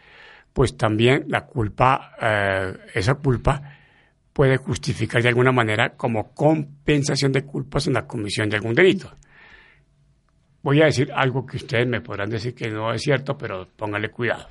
pues 0.54 0.78
también 0.78 1.26
la 1.28 1.46
culpa, 1.46 2.16
eh, 2.22 2.74
esa 2.94 3.16
culpa 3.16 3.62
puede 4.34 4.58
justificar 4.58 5.22
de 5.22 5.30
alguna 5.30 5.52
manera 5.52 5.96
como 5.96 6.34
compensación 6.34 7.32
de 7.32 7.46
culpas 7.46 7.88
en 7.88 7.94
la 7.94 8.06
comisión 8.06 8.50
de 8.50 8.58
algún 8.58 8.74
delito. 8.74 9.14
Voy 10.62 10.82
a 10.82 10.86
decir 10.86 11.12
algo 11.14 11.46
que 11.46 11.58
ustedes 11.58 11.88
me 11.88 12.02
podrán 12.02 12.30
decir 12.30 12.56
que 12.56 12.70
no 12.70 12.92
es 12.92 13.02
cierto, 13.02 13.38
pero 13.38 13.68
póngale 13.76 14.10
cuidado. 14.10 14.50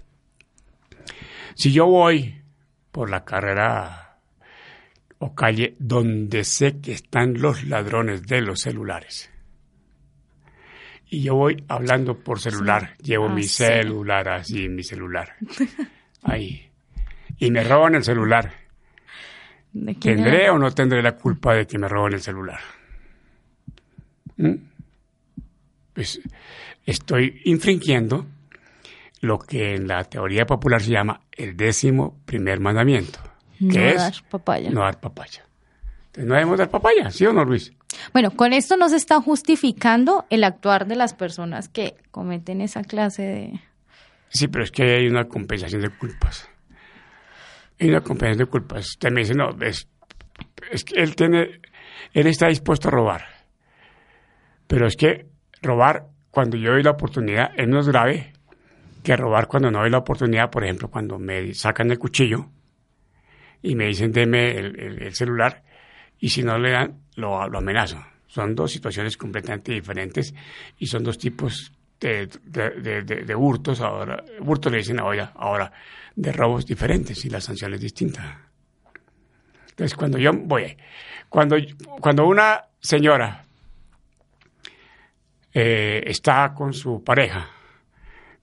Si 1.54 1.72
yo 1.72 1.86
voy 1.86 2.40
por 2.90 3.10
la 3.10 3.24
carrera 3.24 4.20
o 5.18 5.34
calle 5.34 5.76
donde 5.78 6.44
sé 6.44 6.80
que 6.80 6.92
están 6.92 7.40
los 7.40 7.64
ladrones 7.64 8.22
de 8.22 8.40
los 8.40 8.60
celulares, 8.60 9.33
y 11.14 11.22
yo 11.22 11.34
voy 11.34 11.62
hablando 11.68 12.18
por 12.18 12.40
celular, 12.40 12.96
llevo 13.02 13.26
Ah, 13.28 13.34
mi 13.34 13.42
sí. 13.44 13.64
celular 13.64 14.28
así, 14.28 14.68
mi 14.68 14.82
celular, 14.82 15.34
ahí, 16.22 16.68
y 17.38 17.50
me 17.50 17.62
roban 17.64 17.94
el 17.94 18.04
celular, 18.04 18.52
¿De 19.72 19.94
quién 19.96 20.16
¿tendré 20.16 20.44
era? 20.44 20.52
o 20.54 20.58
no 20.58 20.70
tendré 20.72 21.02
la 21.02 21.16
culpa 21.16 21.54
de 21.54 21.66
que 21.66 21.78
me 21.78 21.88
roban 21.88 22.12
el 22.14 22.20
celular? 22.20 22.60
¿Mm? 24.36 24.54
Pues 25.92 26.20
estoy 26.86 27.40
infringiendo 27.44 28.26
lo 29.20 29.38
que 29.38 29.74
en 29.74 29.86
la 29.88 30.04
teoría 30.04 30.44
popular 30.46 30.82
se 30.82 30.90
llama 30.90 31.20
el 31.32 31.56
décimo 31.56 32.20
primer 32.24 32.60
mandamiento, 32.60 33.20
que 33.58 33.78
No 33.78 33.84
es 33.86 33.96
dar 33.96 34.14
papaya. 34.30 34.70
no 34.70 34.80
dar 34.80 35.00
papaya. 35.00 35.44
No 36.16 36.34
debemos 36.34 36.58
dar 36.58 36.70
papaya, 36.70 37.10
¿sí 37.10 37.26
o 37.26 37.32
no, 37.32 37.44
Luis? 37.44 37.72
Bueno, 38.12 38.30
con 38.30 38.52
esto 38.52 38.76
no 38.76 38.88
se 38.88 38.96
está 38.96 39.20
justificando 39.20 40.24
el 40.30 40.44
actuar 40.44 40.86
de 40.86 40.96
las 40.96 41.14
personas 41.14 41.68
que 41.68 41.94
cometen 42.10 42.60
esa 42.60 42.82
clase 42.84 43.22
de... 43.22 43.60
Sí, 44.28 44.48
pero 44.48 44.64
es 44.64 44.70
que 44.70 44.82
hay 44.96 45.06
una 45.08 45.24
compensación 45.26 45.80
de 45.82 45.90
culpas. 45.90 46.48
Hay 47.80 47.88
una 47.88 48.00
compensación 48.00 48.38
de 48.46 48.50
culpas. 48.50 48.86
Usted 48.90 49.10
me 49.10 49.20
dice, 49.22 49.34
no, 49.34 49.50
es, 49.60 49.88
es 50.70 50.84
que 50.84 51.00
él 51.02 51.14
tiene, 51.16 51.60
él 52.12 52.26
está 52.26 52.48
dispuesto 52.48 52.88
a 52.88 52.92
robar. 52.92 53.24
Pero 54.66 54.86
es 54.86 54.96
que 54.96 55.26
robar 55.62 56.06
cuando 56.30 56.56
yo 56.56 56.72
doy 56.72 56.82
la 56.82 56.90
oportunidad 56.92 57.50
es 57.56 57.66
menos 57.66 57.88
grave 57.88 58.32
que 59.02 59.16
robar 59.16 59.46
cuando 59.48 59.70
no 59.70 59.80
doy 59.80 59.90
la 59.90 59.98
oportunidad, 59.98 60.50
por 60.50 60.64
ejemplo, 60.64 60.88
cuando 60.88 61.18
me 61.18 61.52
sacan 61.54 61.90
el 61.90 61.98
cuchillo 61.98 62.46
y 63.62 63.74
me 63.76 63.86
dicen 63.86 64.12
deme 64.12 64.56
el, 64.58 64.80
el- 64.80 65.02
el 65.02 65.14
celular 65.14 65.62
y 66.24 66.30
si 66.30 66.42
no 66.42 66.56
le 66.58 66.70
dan, 66.70 67.02
lo, 67.16 67.46
lo 67.50 67.58
amenazo. 67.58 68.02
Son 68.26 68.54
dos 68.54 68.72
situaciones 68.72 69.18
completamente 69.18 69.72
diferentes 69.72 70.34
y 70.78 70.86
son 70.86 71.04
dos 71.04 71.18
tipos 71.18 71.70
de, 72.00 72.28
de, 72.44 73.02
de- 73.02 73.24
de- 73.26 73.34
hurtos. 73.34 73.82
Ahora, 73.82 74.24
hurtos 74.40 74.72
le 74.72 74.78
dicen 74.78 75.00
ahora, 75.00 75.32
ahora, 75.36 75.70
de 76.16 76.32
robos 76.32 76.64
diferentes 76.64 77.22
y 77.26 77.28
la 77.28 77.42
sanción 77.42 77.74
es 77.74 77.80
distinta. 77.82 78.40
Entonces, 79.68 79.94
cuando 79.94 80.16
yo 80.16 80.32
voy, 80.32 80.74
cuando, 81.28 81.56
cuando 82.00 82.26
una 82.26 82.58
señora 82.80 83.44
eh, 85.52 86.02
está 86.06 86.54
con 86.54 86.72
su 86.72 87.04
pareja 87.04 87.50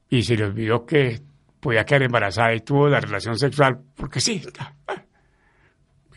y 0.07 0.21
se 0.21 0.35
le 0.37 0.43
olvidó 0.45 0.85
que 0.85 1.19
podía 1.59 1.83
quedar 1.83 2.03
embarazada 2.03 2.53
y 2.53 2.59
tuvo 2.61 2.87
la 2.89 2.99
relación 2.99 3.39
sexual, 3.39 3.79
porque 3.95 4.19
sí, 4.19 4.41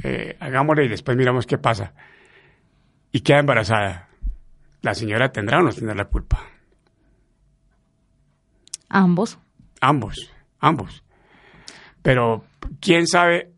eh, 0.04 0.36
hagámosle 0.38 0.84
y 0.84 0.88
después 0.88 1.16
miramos 1.16 1.46
qué 1.46 1.58
pasa. 1.58 1.94
Y 3.10 3.20
queda 3.20 3.40
embarazada. 3.40 4.08
La 4.82 4.94
señora 4.94 5.32
tendrá 5.32 5.58
o 5.58 5.62
no 5.62 5.72
tendrá 5.72 5.94
la 5.94 6.04
culpa. 6.04 6.40
Ambos. 8.88 9.38
Ambos, 9.80 10.30
ambos. 10.60 11.02
Pero, 12.02 12.44
¿quién 12.80 13.06
sabe 13.06 13.50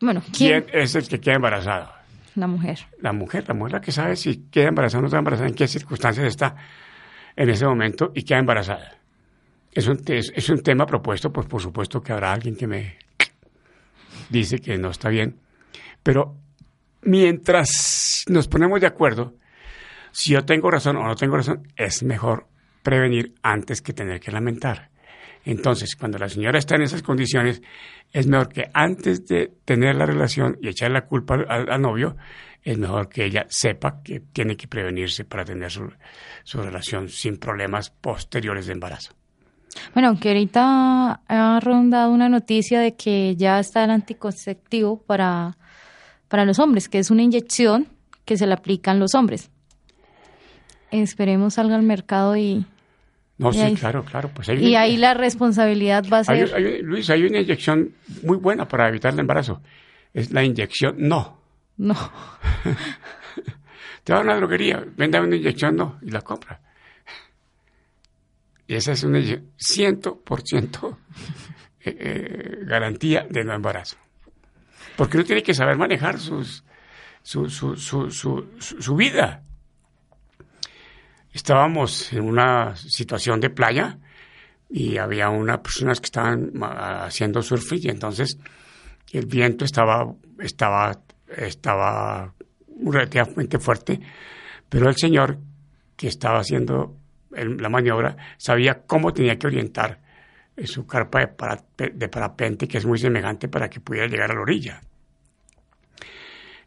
Bueno, 0.00 0.22
quién, 0.36 0.62
¿quién? 0.62 0.80
es 0.82 0.94
el 0.94 1.06
que 1.06 1.20
queda 1.20 1.36
embarazado? 1.36 1.92
La 2.34 2.46
mujer. 2.46 2.78
La 3.00 3.12
mujer, 3.12 3.44
la 3.48 3.54
mujer 3.54 3.72
la 3.72 3.80
que 3.80 3.92
sabe 3.92 4.16
si 4.16 4.48
queda 4.50 4.68
embarazada 4.68 4.98
o 4.98 5.02
no 5.02 5.06
está 5.08 5.18
embarazada, 5.18 5.48
en 5.48 5.54
qué 5.54 5.66
circunstancias 5.68 6.26
está 6.26 6.56
en 7.36 7.50
ese 7.50 7.66
momento 7.66 8.10
y 8.14 8.22
queda 8.22 8.38
embarazada. 8.38 8.96
Es 9.72 9.86
un, 9.86 10.00
es, 10.06 10.32
es 10.34 10.48
un 10.48 10.62
tema 10.62 10.86
propuesto, 10.86 11.32
pues 11.32 11.46
por 11.46 11.60
supuesto 11.60 12.00
que 12.00 12.12
habrá 12.12 12.32
alguien 12.32 12.56
que 12.56 12.66
me 12.66 12.96
dice 14.30 14.58
que 14.60 14.76
no 14.78 14.90
está 14.90 15.08
bien. 15.08 15.36
Pero 16.02 16.36
mientras 17.02 18.24
nos 18.28 18.48
ponemos 18.48 18.80
de 18.80 18.86
acuerdo, 18.86 19.34
si 20.12 20.32
yo 20.32 20.44
tengo 20.44 20.70
razón 20.70 20.96
o 20.96 21.04
no 21.04 21.14
tengo 21.14 21.36
razón, 21.36 21.68
es 21.76 22.02
mejor 22.02 22.46
prevenir 22.82 23.34
antes 23.42 23.82
que 23.82 23.92
tener 23.92 24.20
que 24.20 24.32
lamentar. 24.32 24.90
Entonces, 25.44 25.96
cuando 25.96 26.18
la 26.18 26.28
señora 26.28 26.58
está 26.58 26.76
en 26.76 26.82
esas 26.82 27.02
condiciones, 27.02 27.62
es 28.12 28.26
mejor 28.26 28.48
que 28.48 28.70
antes 28.74 29.26
de 29.26 29.52
tener 29.64 29.94
la 29.96 30.06
relación 30.06 30.58
y 30.60 30.68
echar 30.68 30.90
la 30.90 31.06
culpa 31.06 31.36
al, 31.48 31.80
novio, 31.80 32.16
es 32.62 32.76
mejor 32.78 33.08
que 33.08 33.24
ella 33.24 33.46
sepa 33.48 34.02
que 34.02 34.20
tiene 34.20 34.56
que 34.56 34.68
prevenirse 34.68 35.24
para 35.24 35.44
tener 35.44 35.70
su, 35.70 35.90
su 36.42 36.60
relación 36.60 37.08
sin 37.08 37.38
problemas 37.38 37.90
posteriores 37.90 38.66
de 38.66 38.72
embarazo. 38.72 39.14
Bueno, 39.94 40.08
aunque 40.08 40.28
ahorita 40.28 41.20
ha 41.28 41.60
rondado 41.60 42.10
una 42.10 42.28
noticia 42.28 42.80
de 42.80 42.96
que 42.96 43.36
ya 43.36 43.60
está 43.60 43.84
el 43.84 43.90
anticonceptivo 43.90 45.02
para, 45.02 45.57
para 46.28 46.44
los 46.44 46.58
hombres, 46.58 46.88
que 46.88 46.98
es 46.98 47.10
una 47.10 47.22
inyección 47.22 47.88
que 48.24 48.36
se 48.36 48.46
le 48.46 48.54
aplican 48.54 48.98
los 48.98 49.14
hombres. 49.14 49.50
Esperemos 50.90 51.54
salga 51.54 51.76
al 51.76 51.82
mercado 51.82 52.36
y, 52.36 52.64
No, 53.38 53.50
Y 53.50 53.54
sí, 53.54 53.60
ahí- 53.60 53.74
claro, 53.74 54.04
claro. 54.04 54.30
Pues 54.34 54.48
hay, 54.48 54.58
y 54.64 54.74
ahí 54.74 54.96
la 54.96 55.14
responsabilidad 55.14 56.04
va 56.12 56.18
a 56.18 56.24
ser... 56.24 56.52
hay- 56.54 56.82
Luis, 56.82 57.08
hay 57.10 57.24
una 57.24 57.40
inyección 57.40 57.92
muy 58.24 58.36
buena 58.36 58.66
para 58.66 58.88
evitar 58.88 59.12
el 59.12 59.20
embarazo. 59.20 59.62
Es 60.12 60.32
la 60.32 60.42
inyección 60.44 60.96
no. 60.98 61.38
No. 61.76 61.94
Te 64.04 64.12
va 64.12 64.20
a 64.20 64.22
una 64.22 64.36
droguería, 64.36 64.84
venda 64.96 65.20
una 65.20 65.36
inyección 65.36 65.76
no, 65.76 65.98
y 66.02 66.10
la 66.10 66.22
compra. 66.22 66.60
Y 68.66 68.74
esa 68.74 68.92
es 68.92 69.02
una 69.04 69.18
inyección 69.18 69.52
100% 70.02 70.96
eh, 71.84 71.96
eh, 72.00 72.58
garantía 72.64 73.26
de 73.28 73.44
no 73.44 73.54
embarazo. 73.54 73.96
Porque 74.96 75.16
uno 75.16 75.26
tiene 75.26 75.42
que 75.42 75.54
saber 75.54 75.76
manejar 75.76 76.18
su, 76.18 76.44
su, 77.22 77.48
su, 77.48 77.76
su, 78.58 78.96
vida. 78.96 79.42
Estábamos 81.32 82.12
en 82.12 82.24
una 82.24 82.74
situación 82.76 83.40
de 83.40 83.50
playa 83.50 83.98
y 84.68 84.98
había 84.98 85.28
unas 85.28 85.58
personas 85.58 86.00
que 86.00 86.06
estaban 86.06 86.52
haciendo 86.62 87.42
surf 87.42 87.72
y 87.72 87.88
entonces 87.88 88.38
el 89.12 89.26
viento 89.26 89.64
estaba, 89.64 90.12
estaba, 90.40 91.00
estaba 91.36 92.34
relativamente 92.84 93.58
fuerte, 93.58 94.00
pero 94.68 94.88
el 94.88 94.96
señor 94.96 95.38
que 95.96 96.08
estaba 96.08 96.40
haciendo 96.40 96.96
la 97.30 97.68
maniobra 97.68 98.16
sabía 98.36 98.82
cómo 98.86 99.12
tenía 99.12 99.38
que 99.38 99.46
orientar 99.46 100.00
su 100.66 100.86
carpa 100.86 101.20
de, 101.20 101.36
parape- 101.36 101.92
de 101.92 102.08
parapente, 102.08 102.66
que 102.66 102.78
es 102.78 102.86
muy 102.86 102.98
semejante 102.98 103.48
para 103.48 103.68
que 103.68 103.80
pudiera 103.80 104.06
llegar 104.06 104.30
a 104.30 104.34
la 104.34 104.40
orilla. 104.40 104.80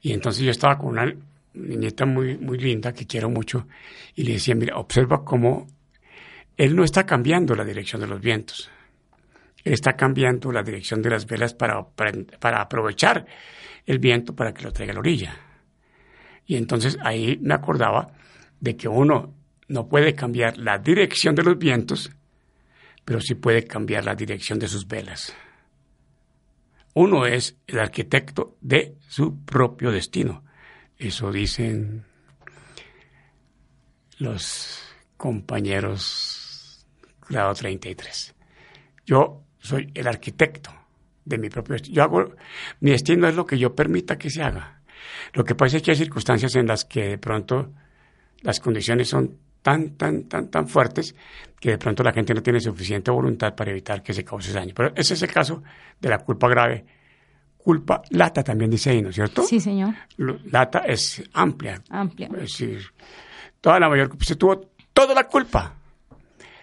Y 0.01 0.13
entonces 0.13 0.43
yo 0.43 0.51
estaba 0.51 0.77
con 0.77 0.89
una 0.89 1.13
niñeta 1.53 2.05
muy, 2.05 2.37
muy 2.37 2.57
linda 2.57 2.93
que 2.93 3.05
quiero 3.05 3.29
mucho 3.29 3.67
y 4.15 4.23
le 4.23 4.33
decía, 4.33 4.55
mira, 4.55 4.77
observa 4.77 5.23
cómo 5.23 5.67
él 6.57 6.75
no 6.75 6.83
está 6.83 7.05
cambiando 7.05 7.55
la 7.55 7.65
dirección 7.65 8.01
de 8.01 8.07
los 8.07 8.21
vientos. 8.21 8.69
Él 9.63 9.73
está 9.73 9.93
cambiando 9.93 10.51
la 10.51 10.63
dirección 10.63 11.01
de 11.01 11.09
las 11.09 11.27
velas 11.27 11.53
para, 11.53 11.83
para, 11.83 12.11
para 12.39 12.61
aprovechar 12.61 13.25
el 13.85 13.99
viento 13.99 14.35
para 14.35 14.53
que 14.53 14.63
lo 14.63 14.71
traiga 14.71 14.91
a 14.91 14.95
la 14.95 14.99
orilla. 15.01 15.35
Y 16.45 16.55
entonces 16.55 16.97
ahí 17.03 17.37
me 17.41 17.53
acordaba 17.53 18.11
de 18.59 18.75
que 18.75 18.87
uno 18.87 19.33
no 19.67 19.87
puede 19.87 20.15
cambiar 20.15 20.57
la 20.57 20.79
dirección 20.79 21.35
de 21.35 21.43
los 21.43 21.57
vientos, 21.57 22.11
pero 23.05 23.19
sí 23.19 23.35
puede 23.35 23.65
cambiar 23.65 24.05
la 24.05 24.15
dirección 24.15 24.59
de 24.59 24.67
sus 24.67 24.87
velas. 24.87 25.33
Uno 26.93 27.25
es 27.25 27.57
el 27.67 27.79
arquitecto 27.79 28.57
de 28.61 28.97
su 29.07 29.43
propio 29.45 29.91
destino. 29.91 30.43
Eso 30.97 31.31
dicen 31.31 32.03
los 34.17 34.83
compañeros 35.17 36.85
grado 37.27 37.53
33. 37.53 38.35
Yo 39.05 39.43
soy 39.57 39.89
el 39.93 40.07
arquitecto 40.07 40.71
de 41.23 41.37
mi 41.37 41.49
propio 41.49 41.73
destino. 41.73 41.95
Yo 41.95 42.03
hago, 42.03 42.35
mi 42.81 42.91
destino 42.91 43.27
es 43.27 43.35
lo 43.35 43.45
que 43.45 43.57
yo 43.57 43.73
permita 43.73 44.17
que 44.17 44.29
se 44.29 44.43
haga. 44.43 44.81
Lo 45.33 45.43
que 45.43 45.55
pasa 45.55 45.77
es 45.77 45.83
que 45.83 45.91
hay 45.91 45.97
circunstancias 45.97 46.55
en 46.55 46.67
las 46.67 46.85
que 46.85 47.07
de 47.07 47.17
pronto 47.17 47.73
las 48.41 48.59
condiciones 48.59 49.09
son 49.09 49.37
tan, 49.61 49.95
tan, 49.95 50.23
tan, 50.23 50.49
tan 50.49 50.67
fuertes 50.67 51.15
que 51.59 51.71
de 51.71 51.77
pronto 51.77 52.03
la 52.03 52.11
gente 52.11 52.33
no 52.33 52.41
tiene 52.41 52.59
suficiente 52.59 53.11
voluntad 53.11 53.55
para 53.55 53.71
evitar 53.71 54.01
que 54.01 54.13
se 54.13 54.23
cause 54.23 54.51
daño. 54.51 54.73
Pero 54.75 54.91
ese 54.95 55.13
es 55.13 55.21
el 55.21 55.31
caso 55.31 55.61
de 55.99 56.09
la 56.09 56.19
culpa 56.19 56.49
grave. 56.49 56.83
Culpa 57.57 58.01
lata 58.09 58.43
también 58.43 58.71
dice 58.71 58.89
ahí, 58.89 59.01
¿no 59.01 59.09
es 59.09 59.15
cierto? 59.15 59.43
Sí, 59.43 59.59
señor. 59.59 59.93
Lata 60.17 60.79
es 60.79 61.23
amplia. 61.33 61.81
Amplia. 61.89 62.27
Es 62.33 62.41
decir, 62.41 62.81
toda 63.61 63.79
la 63.79 63.87
mayor 63.87 64.09
usted 64.19 64.37
tuvo 64.37 64.71
toda 64.91 65.13
la 65.13 65.27
culpa. 65.27 65.75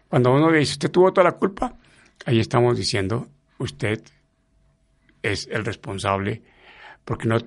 Cuando 0.08 0.32
uno 0.32 0.50
dice 0.50 0.72
usted 0.72 0.90
tuvo 0.90 1.12
toda 1.12 1.30
la 1.30 1.36
culpa, 1.36 1.76
ahí 2.26 2.40
estamos 2.40 2.76
diciendo 2.76 3.28
usted 3.58 4.02
es 5.22 5.48
el 5.50 5.64
responsable 5.64 6.42
porque 7.04 7.28
no 7.28 7.38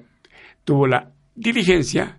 tuvo 0.63 0.87
la 0.87 1.11
diligencia 1.35 2.17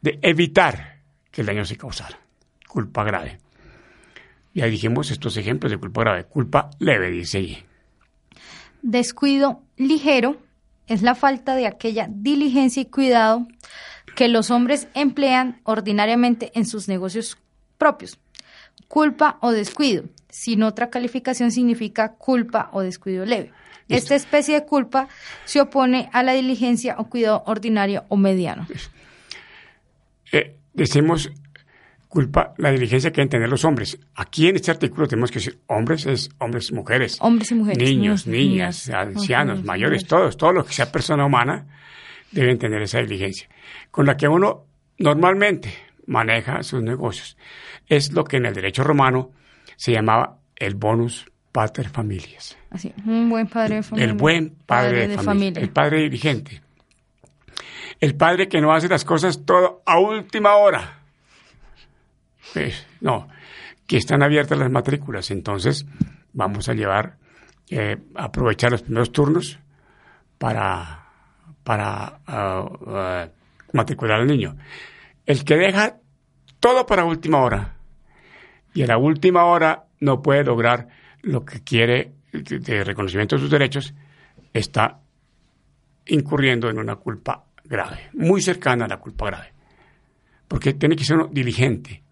de 0.00 0.18
evitar 0.22 1.02
que 1.30 1.42
el 1.42 1.46
daño 1.46 1.64
se 1.64 1.76
causara. 1.76 2.23
Culpa 2.74 3.04
grave. 3.04 3.38
Ya 4.52 4.66
dijimos 4.66 5.12
estos 5.12 5.36
ejemplos 5.36 5.70
de 5.70 5.78
culpa 5.78 6.00
grave. 6.00 6.24
Culpa 6.24 6.70
leve, 6.80 7.08
dice 7.08 7.38
ahí. 7.38 7.64
Descuido 8.82 9.62
ligero 9.76 10.38
es 10.88 11.02
la 11.02 11.14
falta 11.14 11.54
de 11.54 11.68
aquella 11.68 12.08
diligencia 12.10 12.82
y 12.82 12.86
cuidado 12.86 13.46
que 14.16 14.26
los 14.26 14.50
hombres 14.50 14.88
emplean 14.94 15.60
ordinariamente 15.62 16.50
en 16.56 16.66
sus 16.66 16.88
negocios 16.88 17.38
propios. 17.78 18.18
Culpa 18.88 19.38
o 19.40 19.52
descuido, 19.52 20.06
sin 20.28 20.64
otra 20.64 20.90
calificación 20.90 21.52
significa 21.52 22.14
culpa 22.14 22.70
o 22.72 22.80
descuido 22.80 23.24
leve. 23.24 23.52
Esta 23.88 24.16
especie 24.16 24.56
de 24.56 24.66
culpa 24.66 25.06
se 25.44 25.60
opone 25.60 26.10
a 26.12 26.24
la 26.24 26.32
diligencia 26.32 26.96
o 26.98 27.08
cuidado 27.08 27.44
ordinario 27.46 28.02
o 28.08 28.16
mediano. 28.16 28.66
Eh, 30.32 30.56
decimos 30.72 31.30
culpa 32.14 32.54
la 32.58 32.70
diligencia 32.70 33.10
que 33.10 33.16
deben 33.16 33.28
tener 33.28 33.48
los 33.48 33.64
hombres. 33.64 33.98
Aquí 34.14 34.46
en 34.46 34.54
este 34.54 34.70
artículo 34.70 35.08
tenemos 35.08 35.32
que 35.32 35.40
decir 35.40 35.58
hombres 35.66 36.06
es 36.06 36.30
hombres, 36.38 36.70
mujeres. 36.70 37.18
Hombres 37.20 37.50
y 37.50 37.54
mujeres. 37.56 37.82
Niños, 37.82 38.28
niñas, 38.28 38.88
ancianos, 38.88 39.64
mayores, 39.64 40.06
todos, 40.06 40.36
todos 40.36 40.54
los 40.54 40.64
que 40.64 40.72
sea 40.72 40.92
persona 40.92 41.26
humana 41.26 41.66
deben 42.30 42.56
tener 42.56 42.82
esa 42.82 43.00
diligencia. 43.00 43.48
Con 43.90 44.06
la 44.06 44.16
que 44.16 44.28
uno 44.28 44.64
normalmente 44.98 45.74
maneja 46.06 46.62
sus 46.62 46.84
negocios. 46.84 47.36
Es 47.88 48.12
lo 48.12 48.22
que 48.22 48.36
en 48.36 48.46
el 48.46 48.54
derecho 48.54 48.84
romano 48.84 49.32
se 49.74 49.90
llamaba 49.90 50.38
el 50.54 50.76
bonus 50.76 51.26
pater 51.50 51.88
familias. 51.88 52.56
Así, 52.70 52.94
un 53.04 53.28
buen 53.28 53.48
padre 53.48 53.76
de 53.76 53.82
familia. 53.82 54.04
El 54.08 54.16
buen 54.16 54.54
padre, 54.66 55.08
de, 55.08 55.18
familia. 55.18 55.60
El 55.60 55.70
padre 55.70 56.02
dirigente. 56.02 56.62
El 57.98 58.14
padre 58.14 58.48
que 58.48 58.60
no 58.60 58.72
hace 58.72 58.88
las 58.88 59.04
cosas 59.04 59.44
todo 59.44 59.82
a 59.84 59.98
última 59.98 60.54
hora. 60.54 61.03
Pues, 62.54 62.86
no, 63.00 63.28
que 63.86 63.98
están 63.98 64.22
abiertas 64.22 64.58
las 64.58 64.70
matrículas. 64.70 65.30
Entonces, 65.30 65.84
vamos 66.32 66.68
a 66.68 66.74
llevar, 66.74 67.16
eh, 67.68 67.98
aprovechar 68.14 68.70
los 68.70 68.82
primeros 68.82 69.12
turnos 69.12 69.58
para, 70.38 71.06
para 71.64 72.20
ah, 72.26 73.28
matricular 73.72 74.20
al 74.20 74.26
niño. 74.26 74.56
El 75.26 75.44
que 75.44 75.56
deja 75.56 75.96
todo 76.60 76.86
para 76.86 77.04
última 77.04 77.42
hora 77.42 77.74
y 78.72 78.82
a 78.82 78.86
la 78.86 78.98
última 78.98 79.44
hora 79.44 79.86
no 80.00 80.22
puede 80.22 80.44
lograr 80.44 80.88
lo 81.22 81.44
que 81.44 81.62
quiere 81.62 82.12
de 82.32 82.84
reconocimiento 82.84 83.36
de 83.36 83.42
sus 83.42 83.50
derechos, 83.50 83.94
está 84.52 85.00
incurriendo 86.06 86.68
en 86.68 86.78
una 86.78 86.96
culpa 86.96 87.44
grave, 87.64 88.10
muy 88.12 88.42
cercana 88.42 88.84
a 88.84 88.88
la 88.88 88.98
culpa 88.98 89.26
grave. 89.26 89.52
Porque 90.46 90.74
tiene 90.74 90.96
que 90.96 91.04
ser 91.04 91.16
uno 91.16 91.28
diligente. 91.28 92.03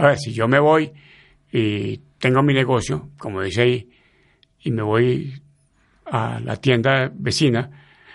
A 0.00 0.06
ver, 0.06 0.18
si 0.18 0.32
yo 0.32 0.48
me 0.48 0.58
voy 0.58 0.90
y 1.52 1.98
tengo 2.18 2.42
mi 2.42 2.54
negocio, 2.54 3.10
como 3.18 3.42
dice 3.42 3.60
ahí, 3.60 3.90
y 4.60 4.70
me 4.70 4.80
voy 4.80 5.42
a 6.06 6.40
la 6.40 6.56
tienda 6.56 7.12
vecina 7.14 7.70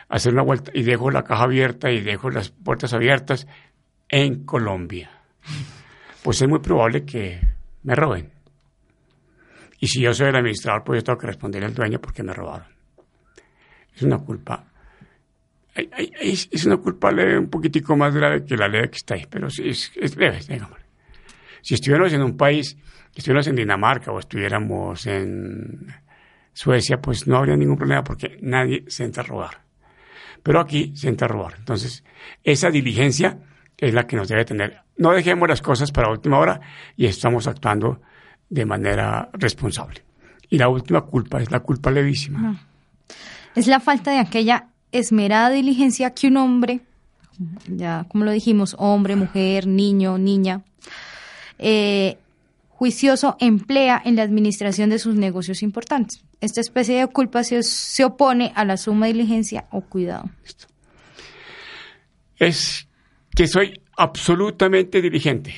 a 0.09 0.15
hacer 0.15 0.33
una 0.33 0.41
vuelta 0.41 0.71
y 0.73 0.81
dejo 0.81 1.11
la 1.11 1.23
caja 1.23 1.43
abierta 1.43 1.91
y 1.91 2.01
dejo 2.01 2.31
las 2.31 2.49
puertas 2.49 2.91
abiertas 2.93 3.45
en 4.09 4.45
Colombia, 4.45 5.11
pues 6.23 6.41
es 6.41 6.47
muy 6.47 6.57
probable 6.57 7.05
que 7.05 7.39
me 7.83 7.93
roben. 7.93 8.31
Y 9.79 9.85
si 9.85 10.01
yo 10.01 10.11
soy 10.11 10.29
el 10.29 10.37
administrador, 10.37 10.83
pues 10.83 11.01
yo 11.01 11.03
tengo 11.03 11.19
que 11.19 11.27
responderle 11.27 11.67
al 11.67 11.75
dueño 11.75 12.01
porque 12.01 12.23
me 12.23 12.33
robaron. 12.33 12.67
Es 13.95 14.01
una 14.01 14.17
culpa. 14.17 14.65
Es 15.75 16.65
una 16.65 16.77
culpa 16.77 17.11
leve, 17.11 17.37
un 17.37 17.49
poquitico 17.51 17.95
más 17.95 18.15
grave 18.15 18.43
que 18.43 18.57
la 18.57 18.67
leve 18.67 18.89
que 18.89 18.97
está 18.97 19.13
ahí, 19.13 19.27
pero 19.29 19.51
sí, 19.51 19.67
es, 19.67 20.15
leve, 20.17 20.39
digamos. 20.49 20.84
Si 21.65 21.73
estuviéramos 21.73 22.13
en 22.13 22.21
un 22.21 22.37
país, 22.37 22.77
estuviéramos 23.15 23.47
en 23.47 23.55
Dinamarca 23.55 24.11
o 24.11 24.19
estuviéramos 24.19 25.07
en 25.07 25.87
Suecia, 26.53 27.01
pues 27.01 27.25
no 27.25 27.37
habría 27.37 27.55
ningún 27.55 27.75
problema 27.75 28.03
porque 28.03 28.37
nadie 28.43 28.83
se 28.87 29.03
entra 29.03 29.23
a 29.23 29.25
robar. 29.25 29.61
Pero 30.43 30.59
aquí 30.59 30.95
se 30.95 31.09
entra 31.09 31.25
a 31.25 31.29
robar. 31.29 31.55
Entonces, 31.57 32.03
esa 32.43 32.69
diligencia 32.69 33.39
es 33.79 33.95
la 33.95 34.05
que 34.05 34.15
nos 34.15 34.27
debe 34.27 34.45
tener. 34.45 34.77
No 34.97 35.11
dejemos 35.13 35.49
las 35.49 35.63
cosas 35.63 35.91
para 35.91 36.11
última 36.11 36.37
hora 36.37 36.61
y 36.95 37.07
estamos 37.07 37.47
actuando 37.47 37.99
de 38.47 38.63
manera 38.67 39.31
responsable. 39.33 40.03
Y 40.51 40.59
la 40.59 40.69
última 40.69 41.01
culpa 41.01 41.41
es 41.41 41.49
la 41.49 41.61
culpa 41.61 41.89
levísima. 41.89 42.61
Es 43.55 43.65
la 43.65 43.79
falta 43.79 44.11
de 44.11 44.19
aquella 44.19 44.67
esmerada 44.91 45.49
diligencia 45.49 46.13
que 46.13 46.27
un 46.27 46.37
hombre, 46.37 46.81
ya 47.65 48.05
como 48.07 48.23
lo 48.23 48.29
dijimos, 48.29 48.75
hombre, 48.77 49.15
mujer, 49.15 49.65
niño, 49.65 50.19
niña, 50.19 50.61
eh, 51.59 52.17
juicioso 52.69 53.37
emplea 53.39 54.01
en 54.03 54.15
la 54.15 54.23
administración 54.23 54.89
de 54.89 54.99
sus 54.99 55.15
negocios 55.15 55.63
importantes. 55.63 56.23
Esta 56.41 56.61
especie 56.61 56.99
de 56.99 57.07
culpa 57.07 57.43
se, 57.43 57.63
se 57.63 58.03
opone 58.03 58.51
a 58.55 58.65
la 58.65 58.77
suma 58.77 59.07
diligencia 59.07 59.65
o 59.71 59.81
cuidado. 59.81 60.29
Es 62.37 62.87
que 63.33 63.47
soy 63.47 63.79
absolutamente 63.97 65.01
diligente 65.01 65.53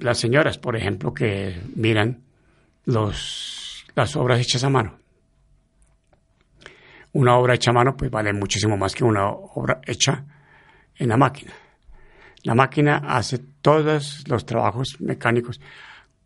las 0.00 0.18
señoras, 0.18 0.58
por 0.58 0.76
ejemplo, 0.76 1.12
que 1.12 1.60
miran 1.74 2.22
los, 2.84 3.84
las 3.94 4.16
obras 4.16 4.40
hechas 4.40 4.64
a 4.64 4.70
mano. 4.70 4.98
Una 7.12 7.36
obra 7.36 7.54
hecha 7.54 7.70
a 7.70 7.74
mano 7.74 7.96
pues 7.96 8.10
vale 8.10 8.32
muchísimo 8.32 8.76
más 8.76 8.94
que 8.94 9.04
una 9.04 9.28
obra 9.28 9.80
hecha 9.86 10.24
en 10.96 11.08
la 11.08 11.16
máquina. 11.16 11.52
La 12.44 12.54
máquina 12.54 13.02
hace 13.06 13.38
todos 13.38 14.24
los 14.28 14.46
trabajos 14.46 15.00
mecánicos 15.00 15.60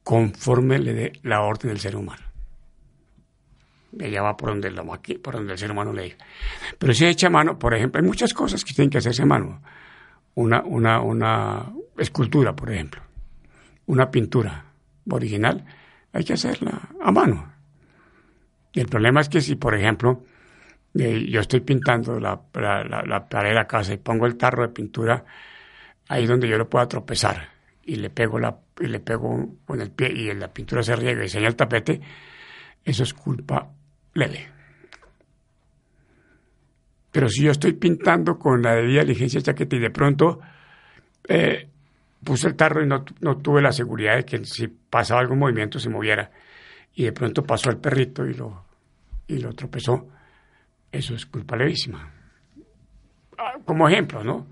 conforme 0.02 0.78
le 0.78 0.92
dé 0.92 1.12
la 1.22 1.42
orden 1.42 1.70
del 1.70 1.80
ser 1.80 1.96
humano. 1.96 2.22
Ella 3.98 4.22
va 4.22 4.36
por 4.36 4.50
donde, 4.50 4.70
la 4.70 4.82
por 4.84 5.34
donde 5.34 5.52
el 5.52 5.58
ser 5.58 5.70
humano 5.70 5.92
le 5.92 6.04
diga. 6.04 6.16
Pero 6.78 6.94
si 6.94 7.06
hecha 7.06 7.26
a 7.26 7.30
mano, 7.30 7.58
por 7.58 7.74
ejemplo, 7.74 8.00
hay 8.00 8.06
muchas 8.06 8.32
cosas 8.32 8.64
que 8.64 8.72
tienen 8.72 8.90
que 8.90 8.98
hacerse 8.98 9.22
a 9.22 9.26
mano. 9.26 9.62
Una, 10.34 10.62
una, 10.62 11.00
una 11.00 11.72
escultura, 11.98 12.56
por 12.56 12.72
ejemplo 12.72 13.02
una 13.86 14.10
pintura 14.10 14.64
original, 15.10 15.64
hay 16.12 16.24
que 16.24 16.34
hacerla 16.34 16.88
a 17.00 17.10
mano. 17.10 17.52
Y 18.72 18.80
el 18.80 18.86
problema 18.86 19.20
es 19.20 19.28
que 19.28 19.40
si, 19.40 19.56
por 19.56 19.74
ejemplo, 19.74 20.24
eh, 20.94 21.26
yo 21.28 21.40
estoy 21.40 21.60
pintando 21.60 22.18
la, 22.20 22.40
la, 22.54 23.28
pared 23.28 23.50
de 23.50 23.54
la 23.54 23.66
casa 23.66 23.92
y 23.92 23.98
pongo 23.98 24.26
el 24.26 24.36
tarro 24.36 24.62
de 24.62 24.68
pintura 24.68 25.24
ahí 26.12 26.26
donde 26.26 26.46
yo 26.46 26.58
lo 26.58 26.68
pueda 26.68 26.86
tropezar 26.86 27.48
y 27.84 27.96
le 27.96 28.10
pego 28.10 28.38
la 28.38 28.58
y 28.78 28.86
le 28.86 29.00
pego 29.00 29.56
con 29.64 29.80
el 29.80 29.90
pie 29.90 30.12
y 30.12 30.32
la 30.34 30.52
pintura 30.52 30.82
se 30.82 30.94
riega 30.94 31.24
y 31.24 31.28
se 31.28 31.44
el 31.44 31.56
tapete, 31.56 32.00
eso 32.84 33.02
es 33.02 33.14
culpa 33.14 33.70
leve. 34.14 34.48
Pero 37.10 37.28
si 37.28 37.42
yo 37.42 37.50
estoy 37.50 37.72
pintando 37.74 38.38
con 38.38 38.62
la 38.62 38.74
debida 38.74 39.02
diligencia 39.02 39.40
chaqueta 39.40 39.76
y 39.76 39.80
de 39.80 39.90
pronto 39.90 40.40
eh, 41.28 41.68
puse 42.24 42.48
el 42.48 42.56
tarro 42.56 42.82
y 42.82 42.86
no, 42.86 43.04
tuve 43.04 43.62
la 43.62 43.72
seguridad 43.72 44.16
de 44.16 44.24
que 44.24 44.44
si 44.44 44.68
pasaba 44.68 45.20
algún 45.20 45.38
movimiento 45.38 45.78
se 45.78 45.88
moviera. 45.88 46.30
Y 46.94 47.04
de 47.04 47.12
pronto 47.12 47.42
pasó 47.42 47.70
el 47.70 47.78
perrito 47.78 48.26
y 48.26 48.34
lo, 48.34 48.64
y 49.26 49.38
lo 49.38 49.52
tropezó. 49.54 50.08
Eso 50.90 51.14
es 51.14 51.26
culpa 51.26 51.56
levísima. 51.56 52.10
Ah, 53.38 53.54
como 53.64 53.88
ejemplo, 53.88 54.22
¿no? 54.22 54.46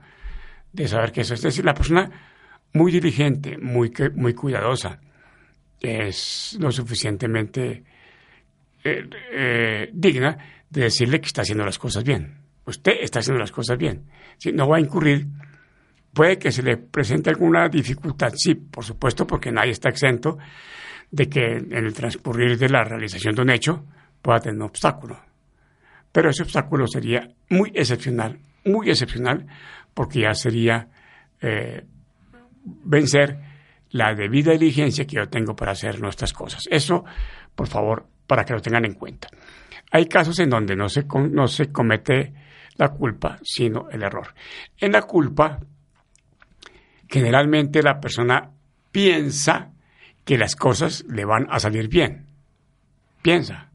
De 0.73 0.89
saber 0.89 1.13
que 1.13 1.23
eso 1.23 1.35
es 1.35 1.43
decir, 1.43 1.65
la 1.65 1.75
persona 1.75 2.11
muy 2.73 2.93
diligente, 2.93 3.59
muy, 3.59 3.93
muy 4.15 4.35
cuidadosa, 4.35 5.01
es 5.81 6.57
lo 6.61 6.71
suficientemente 6.71 7.85
eh, 8.85 9.09
eh, 9.33 9.91
digna 9.93 10.37
de 10.69 10.83
decirle 10.83 11.21
que 11.21 11.27
está 11.27 11.43
haciendo 11.43 11.65
las 11.65 11.79
cosas 11.79 12.05
bien. 12.05 12.39
Usted 12.67 12.93
está 13.01 13.21
haciendo 13.21 13.41
las 13.41 13.51
cosas 13.51 13.77
bien. 13.77 14.05
Si 14.39 14.53
no 14.53 14.69
va 14.69 14.77
a 14.77 14.81
incurrir, 14.81 15.27
puede 16.13 16.39
que 16.39 16.53
se 16.53 16.63
le 16.63 16.77
presente 16.77 17.31
alguna 17.31 17.69
dificultad, 17.69 18.33
sí, 18.37 18.55
por 18.55 18.85
supuesto, 18.85 19.27
porque 19.27 19.51
nadie 19.51 19.73
está 19.73 19.89
exento 19.89 20.39
de 21.11 21.29
que 21.29 21.57
en 21.57 21.73
el 21.73 21.93
transcurrir 21.93 22.57
de 22.59 22.69
la 22.69 22.85
realización 22.85 23.35
de 23.35 23.43
un 23.43 23.51
hecho 23.51 23.85
pueda 24.23 24.41
tener 24.41 24.57
un 24.57 24.63
obstáculo. 24.63 25.19
Pero 26.13 26.31
ese 26.31 26.43
obstáculo 26.43 26.87
sería 26.87 27.29
muy 27.49 27.73
excepcional, 27.75 28.39
muy 28.65 28.91
excepcional, 28.91 29.47
porque 29.95 30.21
ya 30.21 30.35
sería 30.35 30.89
eh, 31.41 31.85
vencer 32.65 33.39
la 33.91 34.15
debida 34.15 34.53
diligencia 34.53 35.07
que 35.07 35.17
yo 35.17 35.29
tengo 35.29 35.57
para 35.57 35.73
hacer 35.73 36.01
nuestras 36.01 36.33
cosas. 36.33 36.69
Eso, 36.71 37.05
por 37.55 37.67
favor, 37.67 38.07
para 38.27 38.45
que 38.45 38.53
lo 38.53 38.61
tengan 38.61 38.85
en 38.85 38.95
cuenta. 38.95 39.29
Hay 39.91 40.07
casos 40.07 40.39
en 40.39 40.51
donde 40.51 40.77
no 40.77 40.89
se, 40.89 41.05
no 41.31 41.49
se 41.49 41.73
comete 41.73 42.33
la 42.77 42.91
culpa, 42.91 43.39
sino 43.43 43.89
el 43.91 44.03
error. 44.03 44.35
En 44.79 44.93
la 44.93 45.03
culpa, 45.03 45.59
generalmente 47.09 47.83
la 47.83 48.01
persona 48.01 48.51
piensa 48.93 49.73
que 50.25 50.39
las 50.39 50.55
cosas 50.55 51.05
le 51.09 51.25
van 51.25 51.47
a 51.51 51.59
salir 51.59 51.89
bien. 51.89 52.27
Piensa 53.23 53.71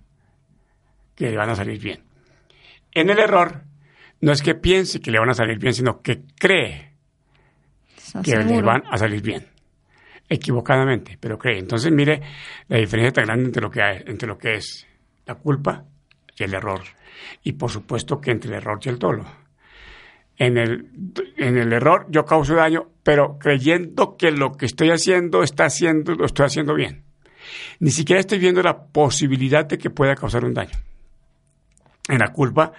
que 1.16 1.30
le 1.30 1.38
van 1.38 1.50
a 1.50 1.56
salir 1.56 1.80
bien. 1.82 2.04
En 2.94 3.10
el 3.10 3.20
error, 3.20 3.64
no 4.22 4.32
es 4.32 4.42
que 4.42 4.56
piense 4.56 5.00
que 5.00 5.12
le 5.12 5.20
van 5.20 5.30
a 5.30 5.34
salir 5.34 5.60
bien, 5.60 5.74
sino 5.74 6.02
que 6.02 6.22
cree 6.38 6.94
que 8.24 8.38
le 8.38 8.62
van 8.62 8.84
a 8.90 8.98
salir 8.98 9.22
bien. 9.22 9.48
Equivocadamente, 10.28 11.18
pero 11.20 11.38
cree. 11.38 11.60
Entonces, 11.60 11.92
mire 11.92 12.22
la 12.68 12.78
diferencia 12.78 13.14
tan 13.14 13.26
grande 13.26 13.46
entre 13.46 13.62
lo 13.62 13.70
que, 13.70 13.82
hay, 13.82 14.04
entre 14.08 14.28
lo 14.28 14.38
que 14.38 14.56
es 14.56 14.88
la 15.26 15.36
culpa 15.36 15.86
y 16.38 16.44
el 16.44 16.54
error. 16.54 16.82
Y 17.44 17.54
por 17.54 17.70
supuesto 17.70 18.20
que 18.20 18.32
entre 18.32 18.50
el 18.50 18.58
error 18.58 18.80
y 18.84 18.90
el 18.90 18.98
dolo. 18.98 19.26
En 20.38 20.58
el, 20.58 20.90
en 21.38 21.58
el 21.58 21.72
error 21.72 22.08
yo 22.10 22.26
causo 22.26 22.56
daño, 22.56 22.90
pero 23.04 23.38
creyendo 23.40 24.18
que 24.18 24.32
lo 24.32 24.54
que 24.54 24.66
estoy 24.66 24.90
haciendo 24.90 25.44
está 25.44 25.66
haciendo, 25.66 26.14
lo 26.16 26.26
estoy 26.26 26.48
haciendo 26.48 26.74
bien. 26.74 27.04
Ni 27.80 27.92
siquiera 27.92 28.20
estoy 28.20 28.40
viendo 28.40 28.62
la 28.62 28.86
posibilidad 28.88 29.66
de 29.66 29.78
que 29.78 29.90
pueda 29.90 30.16
causar 30.16 30.44
un 30.44 30.54
daño. 30.54 30.78
En 32.10 32.20
la 32.20 32.34
culpa, 32.34 32.74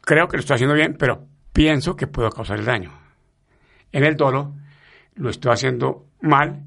creo 0.00 0.28
que 0.28 0.36
lo 0.36 0.40
estoy 0.40 0.54
haciendo 0.56 0.74
bien, 0.74 0.96
pero 0.98 1.26
pienso 1.52 1.96
que 1.96 2.06
puedo 2.06 2.30
causar 2.30 2.58
el 2.58 2.64
daño. 2.64 2.92
En 3.92 4.04
el 4.04 4.16
dolo, 4.16 4.54
lo 5.16 5.30
estoy 5.30 5.52
haciendo 5.52 6.06
mal, 6.20 6.64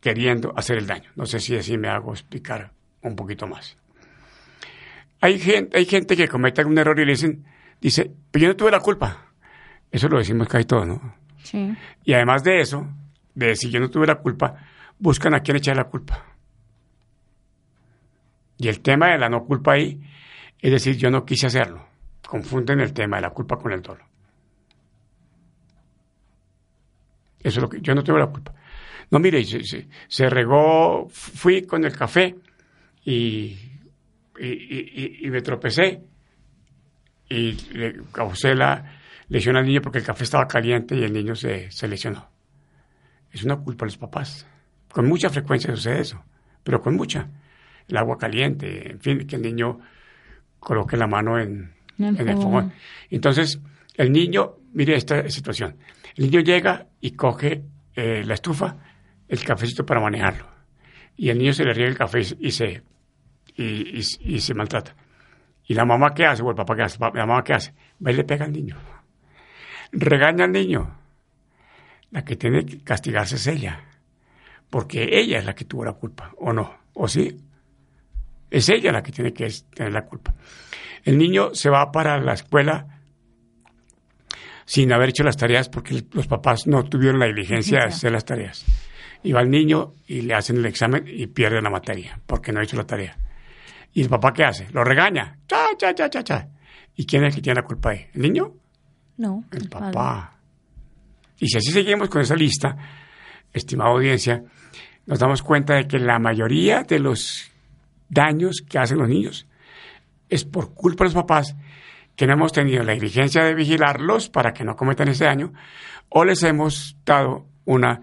queriendo 0.00 0.52
hacer 0.56 0.78
el 0.78 0.86
daño. 0.86 1.10
No 1.16 1.26
sé 1.26 1.40
si 1.40 1.56
así 1.56 1.76
me 1.78 1.88
hago 1.88 2.12
explicar 2.12 2.72
un 3.02 3.16
poquito 3.16 3.46
más. 3.46 3.76
Hay 5.20 5.38
gente, 5.38 5.76
hay 5.76 5.84
gente 5.84 6.16
que 6.16 6.28
comete 6.28 6.60
algún 6.60 6.78
error 6.78 6.98
y 7.00 7.04
le 7.04 7.12
dicen, 7.12 7.44
dice, 7.80 8.10
pero 8.30 8.42
yo 8.42 8.48
no 8.48 8.56
tuve 8.56 8.70
la 8.70 8.80
culpa. 8.80 9.32
Eso 9.90 10.08
lo 10.08 10.18
decimos 10.18 10.48
casi 10.48 10.64
todo, 10.64 10.84
¿no? 10.84 11.14
Sí. 11.42 11.74
Y 12.04 12.12
además 12.12 12.44
de 12.44 12.60
eso, 12.60 12.86
de 13.34 13.46
decir 13.46 13.70
yo 13.70 13.80
no 13.80 13.90
tuve 13.90 14.06
la 14.06 14.16
culpa, 14.16 14.54
buscan 14.98 15.34
a 15.34 15.40
quién 15.40 15.56
echar 15.56 15.76
la 15.76 15.84
culpa. 15.84 16.24
Y 18.58 18.68
el 18.68 18.80
tema 18.80 19.12
de 19.12 19.18
la 19.18 19.28
no 19.28 19.44
culpa 19.44 19.72
ahí 19.72 20.00
es 20.60 20.72
decir, 20.72 20.96
yo 20.96 21.10
no 21.10 21.24
quise 21.24 21.46
hacerlo. 21.46 21.87
Confunden 22.28 22.80
el 22.80 22.92
tema 22.92 23.16
de 23.16 23.22
la 23.22 23.30
culpa 23.30 23.56
con 23.56 23.72
el 23.72 23.80
dolor. 23.80 24.04
Eso 27.40 27.48
es 27.48 27.62
lo 27.62 27.68
que 27.68 27.80
yo 27.80 27.94
no 27.94 28.04
tuve 28.04 28.18
la 28.18 28.26
culpa. 28.26 28.54
No, 29.10 29.18
mire, 29.18 29.42
se 29.44 30.28
regó, 30.28 31.08
fui 31.08 31.62
con 31.62 31.84
el 31.84 31.96
café 31.96 32.36
y 33.04 33.56
y, 34.40 35.28
me 35.30 35.42
tropecé 35.42 36.02
y 37.28 37.52
le 37.72 38.00
causé 38.12 38.54
la 38.54 39.00
lesión 39.28 39.56
al 39.56 39.66
niño 39.66 39.82
porque 39.82 39.98
el 39.98 40.04
café 40.04 40.24
estaba 40.24 40.46
caliente 40.46 40.96
y 40.96 41.02
el 41.02 41.12
niño 41.12 41.34
se, 41.34 41.70
se 41.70 41.88
lesionó. 41.88 42.28
Es 43.30 43.44
una 43.44 43.56
culpa 43.56 43.84
de 43.84 43.88
los 43.88 43.98
papás. 43.98 44.46
Con 44.90 45.06
mucha 45.06 45.28
frecuencia 45.28 45.74
sucede 45.74 46.00
eso, 46.00 46.24
pero 46.62 46.80
con 46.80 46.96
mucha. 46.96 47.28
El 47.86 47.96
agua 47.96 48.16
caliente, 48.18 48.90
en 48.90 49.00
fin, 49.00 49.26
que 49.26 49.36
el 49.36 49.42
niño 49.42 49.80
coloque 50.58 50.96
la 50.96 51.06
mano 51.06 51.38
en, 51.38 51.72
el 51.98 52.36
fogón. 52.36 52.72
Entonces, 53.10 53.60
el 53.94 54.12
niño, 54.12 54.56
mire 54.72 54.96
esta 54.96 55.28
situación. 55.28 55.76
El 56.16 56.26
niño 56.26 56.40
llega 56.40 56.86
y 57.00 57.12
coge 57.12 57.62
eh, 57.94 58.22
la 58.24 58.34
estufa, 58.34 58.76
el 59.28 59.44
cafecito 59.44 59.84
para 59.84 60.00
manejarlo. 60.00 60.46
Y 61.16 61.30
el 61.30 61.38
niño 61.38 61.52
se 61.52 61.64
le 61.64 61.72
riega 61.72 61.90
el 61.90 61.98
café 61.98 62.20
y 62.20 62.50
se 62.50 62.82
y, 63.58 64.40
se 64.40 64.54
maltrata. 64.54 64.94
¿Y 65.66 65.74
la 65.74 65.84
mamá 65.84 66.14
qué 66.14 66.24
hace? 66.24 66.42
O 66.42 66.50
el 66.50 66.56
papá 66.56 66.76
qué 66.76 66.82
hace? 66.82 66.98
La 67.00 67.26
mamá 67.26 67.42
qué 67.42 67.54
hace? 67.54 67.74
Va 68.04 68.12
y 68.12 68.14
le 68.14 68.24
pega 68.24 68.44
al 68.44 68.52
niño. 68.52 68.76
Regaña 69.92 70.44
al 70.44 70.52
niño. 70.52 70.96
La 72.10 72.24
que 72.24 72.36
tiene 72.36 72.64
que 72.64 72.82
castigarse 72.82 73.36
es 73.36 73.46
ella. 73.46 73.84
Porque 74.70 75.08
ella 75.18 75.38
es 75.38 75.44
la 75.44 75.54
que 75.54 75.64
tuvo 75.64 75.84
la 75.84 75.92
culpa, 75.92 76.32
¿o 76.38 76.52
no? 76.52 76.72
¿O 76.94 77.08
sí? 77.08 77.36
Es 78.50 78.68
ella 78.68 78.92
la 78.92 79.02
que 79.02 79.12
tiene 79.12 79.32
que 79.32 79.48
tener 79.74 79.92
la 79.92 80.04
culpa. 80.04 80.34
El 81.04 81.18
niño 81.18 81.54
se 81.54 81.70
va 81.70 81.90
para 81.90 82.20
la 82.20 82.34
escuela 82.34 82.98
sin 84.64 84.92
haber 84.92 85.10
hecho 85.10 85.24
las 85.24 85.36
tareas 85.36 85.68
porque 85.68 86.04
los 86.12 86.26
papás 86.26 86.66
no 86.66 86.84
tuvieron 86.84 87.18
la 87.18 87.26
diligencia 87.26 87.78
de 87.78 87.86
hacer 87.86 88.12
las 88.12 88.24
tareas. 88.24 88.64
Y 89.22 89.32
va 89.32 89.40
el 89.40 89.50
niño 89.50 89.94
y 90.06 90.22
le 90.22 90.34
hacen 90.34 90.58
el 90.58 90.66
examen 90.66 91.04
y 91.06 91.26
pierde 91.26 91.60
la 91.60 91.70
materia 91.70 92.20
porque 92.26 92.52
no 92.52 92.60
ha 92.60 92.62
hecho 92.62 92.76
la 92.76 92.84
tarea. 92.84 93.16
¿Y 93.92 94.02
el 94.02 94.08
papá 94.08 94.32
qué 94.32 94.44
hace? 94.44 94.68
Lo 94.72 94.84
regaña. 94.84 95.38
Cha, 95.46 95.68
cha, 95.76 95.94
cha, 95.94 96.10
cha, 96.10 96.22
cha. 96.22 96.48
¿Y 96.94 97.06
quién 97.06 97.24
es 97.24 97.30
el 97.30 97.36
que 97.36 97.42
tiene 97.42 97.60
la 97.60 97.66
culpa 97.66 97.90
ahí? 97.90 98.06
¿El 98.12 98.22
niño? 98.22 98.52
No. 99.16 99.44
El, 99.50 99.68
papá. 99.68 100.38
Y 101.38 101.48
si 101.48 101.58
así 101.58 101.70
seguimos 101.70 102.08
con 102.08 102.20
esa 102.20 102.34
lista, 102.34 102.76
estimada 103.52 103.90
audiencia, 103.90 104.42
nos 105.06 105.18
damos 105.18 105.42
cuenta 105.42 105.74
de 105.74 105.86
que 105.86 105.98
la 105.98 106.18
mayoría 106.18 106.82
de 106.82 106.98
los 106.98 107.50
daños 108.08 108.62
que 108.68 108.78
hacen 108.78 108.98
los 108.98 109.08
niños 109.08 109.46
es 110.28 110.44
por 110.44 110.74
culpa 110.74 111.04
de 111.04 111.08
los 111.08 111.14
papás 111.14 111.56
que 112.16 112.26
no 112.26 112.34
hemos 112.34 112.52
tenido 112.52 112.82
la 112.82 112.94
diligencia 112.94 113.44
de 113.44 113.54
vigilarlos 113.54 114.28
para 114.28 114.52
que 114.52 114.64
no 114.64 114.74
cometan 114.74 115.08
ese 115.08 115.24
daño 115.24 115.52
o 116.08 116.24
les 116.24 116.42
hemos 116.42 116.96
dado 117.04 117.46
una 117.64 118.02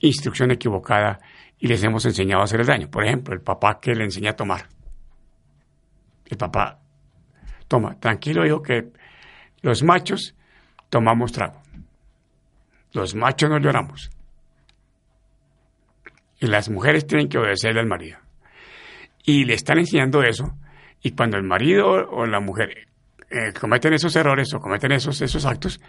instrucción 0.00 0.50
equivocada 0.50 1.18
y 1.58 1.66
les 1.66 1.82
hemos 1.82 2.04
enseñado 2.06 2.42
a 2.42 2.44
hacer 2.44 2.60
el 2.60 2.66
daño. 2.66 2.90
Por 2.90 3.04
ejemplo, 3.04 3.34
el 3.34 3.40
papá 3.40 3.80
que 3.80 3.94
le 3.94 4.04
enseña 4.04 4.30
a 4.30 4.36
tomar. 4.36 4.66
El 6.26 6.36
papá, 6.36 6.78
toma, 7.66 7.98
tranquilo, 7.98 8.46
hijo, 8.46 8.62
que 8.62 8.92
los 9.62 9.82
machos 9.82 10.34
tomamos 10.88 11.32
trago. 11.32 11.60
Los 12.92 13.14
machos 13.14 13.50
no 13.50 13.58
lloramos. 13.58 14.10
Y 16.38 16.46
las 16.46 16.70
mujeres 16.70 17.06
tienen 17.06 17.28
que 17.28 17.38
obedecerle 17.38 17.80
al 17.80 17.86
marido. 17.86 18.18
Y 19.24 19.44
le 19.44 19.54
están 19.54 19.78
enseñando 19.78 20.22
eso. 20.22 20.56
Y 21.02 21.12
cuando 21.12 21.36
el 21.36 21.44
marido 21.44 21.88
o 21.88 22.26
la 22.26 22.40
mujer 22.40 22.88
eh, 23.30 23.52
cometen 23.58 23.94
esos 23.94 24.14
errores 24.16 24.52
o 24.54 24.60
cometen 24.60 24.92
esos, 24.92 25.20
esos 25.20 25.44
actos, 25.46 25.80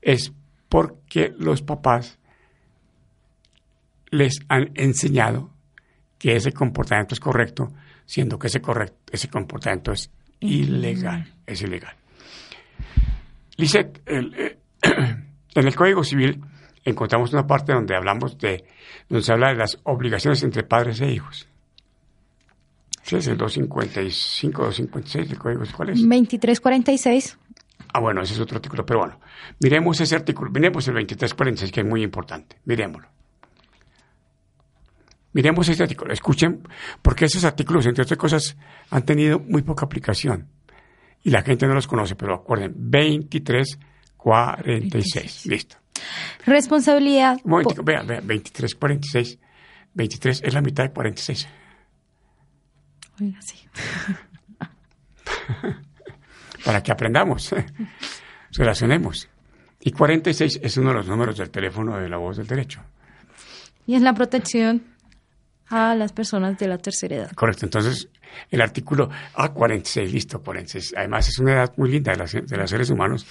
es 0.00 0.32
porque 0.68 1.32
los 1.38 1.62
papás 1.62 2.18
les 4.10 4.40
han 4.48 4.70
enseñado 4.74 5.50
que 6.18 6.36
ese 6.36 6.52
comportamiento 6.52 7.14
es 7.14 7.20
correcto 7.20 7.72
siendo 8.06 8.38
que 8.38 8.48
ese, 8.48 8.60
correcto, 8.60 8.96
ese 9.12 9.28
comportamiento 9.28 9.92
es 9.92 10.10
ilegal, 10.40 11.32
es 11.46 11.62
ilegal. 11.62 11.94
Lisette, 13.56 14.02
eh, 14.06 14.58
en 15.54 15.66
el 15.66 15.74
Código 15.74 16.04
Civil 16.04 16.40
encontramos 16.84 17.32
una 17.32 17.46
parte 17.46 17.72
donde 17.72 17.96
hablamos 17.96 18.38
de, 18.38 18.64
donde 19.08 19.24
se 19.24 19.32
habla 19.32 19.48
de 19.48 19.56
las 19.56 19.78
obligaciones 19.84 20.42
entre 20.42 20.64
padres 20.64 21.00
e 21.00 21.10
hijos. 21.10 21.48
¿Sí 23.04 23.14
es 23.16 23.26
el 23.26 23.36
255, 23.36 24.62
256 24.62 25.28
del 25.28 25.38
Código 25.38 25.62
¿Cuál 25.76 25.90
es? 25.90 26.00
2346. 26.00 27.36
Ah, 27.92 28.00
bueno, 28.00 28.22
ese 28.22 28.32
es 28.32 28.40
otro 28.40 28.56
artículo, 28.56 28.86
pero 28.86 29.00
bueno, 29.00 29.20
miremos 29.60 30.00
ese 30.00 30.16
artículo, 30.16 30.50
miremos 30.50 30.88
el 30.88 30.94
2346, 30.94 31.70
que 31.70 31.82
es 31.82 31.86
muy 31.86 32.02
importante, 32.02 32.56
miremoslo. 32.64 33.06
Miremos 35.34 35.68
este 35.68 35.82
artículo, 35.82 36.14
escuchen, 36.14 36.66
porque 37.02 37.26
esos 37.26 37.44
artículos, 37.44 37.84
entre 37.84 38.04
otras 38.04 38.18
cosas, 38.18 38.56
han 38.88 39.04
tenido 39.04 39.38
muy 39.38 39.60
poca 39.60 39.84
aplicación. 39.84 40.48
Y 41.22 41.28
la 41.30 41.42
gente 41.42 41.66
no 41.66 41.74
los 41.74 41.86
conoce, 41.86 42.16
pero 42.16 42.34
acuerden, 42.34 42.72
2346. 42.74 45.46
Listo. 45.46 45.76
Responsabilidad. 46.46 47.38
Un 47.44 47.50
momento, 47.50 47.82
vea, 47.82 48.02
vea, 48.02 48.20
2346. 48.20 49.38
23 49.92 50.42
es 50.42 50.54
la 50.54 50.62
mitad 50.62 50.84
de 50.84 50.90
46. 50.90 51.46
Oiga, 53.20 53.40
sí. 53.42 53.58
Para 56.64 56.82
que 56.82 56.92
aprendamos, 56.92 57.54
relacionemos. 58.52 59.28
Y 59.80 59.92
46 59.92 60.60
es 60.62 60.76
uno 60.78 60.90
de 60.90 60.94
los 60.96 61.08
números 61.08 61.36
del 61.36 61.50
teléfono 61.50 61.98
de 61.98 62.08
la 62.08 62.16
voz 62.16 62.38
del 62.38 62.46
derecho. 62.46 62.80
Y 63.86 63.94
es 63.96 64.02
la 64.02 64.14
protección 64.14 64.82
a 65.68 65.94
las 65.94 66.12
personas 66.12 66.56
de 66.58 66.68
la 66.68 66.78
tercera 66.78 67.16
edad. 67.16 67.32
Correcto, 67.32 67.66
entonces 67.66 68.08
el 68.50 68.62
artículo 68.62 69.10
A46, 69.34 70.10
listo, 70.10 70.42
46. 70.42 70.94
Además 70.96 71.28
es 71.28 71.38
una 71.38 71.52
edad 71.52 71.72
muy 71.76 71.90
linda 71.90 72.12
de, 72.12 72.18
las, 72.18 72.32
de 72.32 72.56
los 72.56 72.70
seres 72.70 72.88
humanos. 72.90 73.26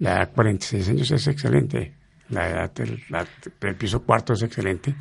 La 0.00 0.14
edad 0.16 0.32
46 0.32 0.88
años 0.88 1.10
es 1.12 1.26
excelente. 1.28 1.94
La 2.30 2.48
edad 2.50 2.72
del, 2.72 3.04
la- 3.10 3.26
del 3.60 3.76
piso 3.76 4.02
cuarto 4.02 4.32
es 4.32 4.42
excelente. 4.42 4.94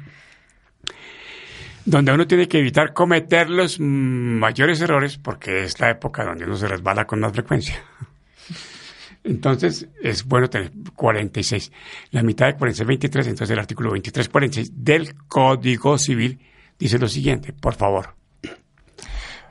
Donde 1.85 2.13
uno 2.13 2.25
tiene 2.25 2.47
que 2.47 2.59
evitar 2.59 2.93
cometer 2.93 3.49
los 3.49 3.79
mayores 3.79 4.79
errores 4.81 5.17
porque 5.17 5.63
es 5.63 5.79
la 5.79 5.89
época 5.91 6.23
donde 6.23 6.45
uno 6.45 6.55
se 6.55 6.67
resbala 6.67 7.05
con 7.05 7.19
más 7.19 7.33
frecuencia. 7.33 7.75
Entonces 9.23 9.87
es 10.01 10.25
bueno 10.25 10.49
tener 10.49 10.71
46. 10.95 11.71
La 12.11 12.23
mitad 12.23 12.47
de 12.47 12.55
46 12.55 12.87
23, 12.87 13.27
entonces 13.27 13.53
el 13.53 13.59
artículo 13.59 13.91
23 13.91 14.27
46 14.27 14.71
del 14.75 15.15
Código 15.27 15.97
Civil 15.97 16.39
dice 16.77 16.99
lo 16.99 17.07
siguiente, 17.07 17.53
por 17.53 17.73
favor. 17.73 18.15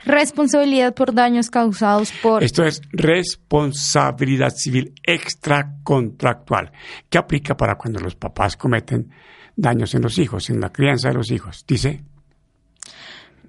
Responsabilidad 0.05 0.95
por 0.95 1.15
daños 1.15 1.49
causados 1.49 2.13
por... 2.23 2.43
Esto 2.43 2.65
es 2.65 2.83
responsabilidad 2.91 4.51
civil 4.51 4.93
extracontractual, 5.05 6.73
que 7.09 7.19
aplica 7.19 7.57
para 7.57 7.77
cuando 7.77 8.01
los 8.01 8.17
papás 8.17 8.57
cometen 8.57 9.11
daños 9.55 9.95
en 9.95 10.03
los 10.03 10.19
hijos, 10.19 10.51
en 10.51 10.61
la 10.61 10.71
crianza 10.71 11.09
de 11.09 11.15
los 11.15 11.31
hijos. 11.31 11.65
Dice, 11.67 12.03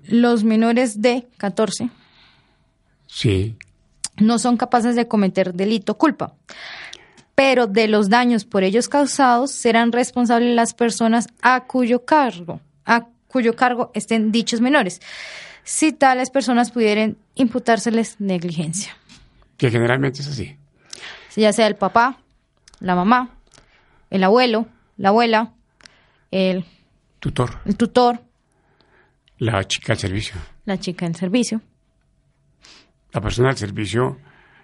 Los 0.06 0.44
menores 0.44 1.02
de 1.02 1.28
14 1.38 1.90
sí, 3.08 3.56
no 4.18 4.40
son 4.40 4.58
capaces 4.58 4.96
de 4.96 5.08
cometer 5.08 5.54
delito 5.54 5.98
culpa, 5.98 6.34
pero 7.36 7.68
de 7.68 7.88
los 7.88 8.10
daños 8.10 8.46
por 8.46 8.64
ellos 8.64 8.90
causados 8.90 9.52
serán 9.52 9.92
responsables 9.92 10.56
las 10.56 10.74
personas 10.74 11.28
a 11.42 11.66
cuyo 11.66 12.06
cargo, 12.06 12.60
a 12.86 13.08
cuyo 13.28 13.56
cargo 13.56 13.92
estén 13.94 14.32
dichos 14.32 14.62
menores, 14.62 15.02
si 15.64 15.94
tales 15.94 16.30
personas 16.30 16.72
pudieran 16.72 17.18
imputárseles 17.36 18.20
negligencia, 18.20 18.96
que 19.58 19.72
generalmente 19.72 20.22
es 20.22 20.28
así. 20.28 20.58
ya 21.36 21.54
sea 21.54 21.68
el 21.68 21.76
papá, 21.76 22.18
la 22.80 22.96
mamá, 22.96 23.30
el 24.10 24.24
abuelo, 24.24 24.68
la 24.98 25.10
abuela, 25.10 25.54
el, 26.32 26.66
Tutor, 27.20 27.60
el 27.66 27.78
tutor, 27.78 28.22
la 29.40 29.64
chica 29.66 29.94
del 29.94 30.00
servicio, 30.00 30.36
la 30.66 30.78
chica 30.78 31.06
en 31.06 31.16
servicio. 31.16 31.62
la 33.12 33.22
persona 33.22 33.50
del 33.50 33.58
servicio, 33.58 34.18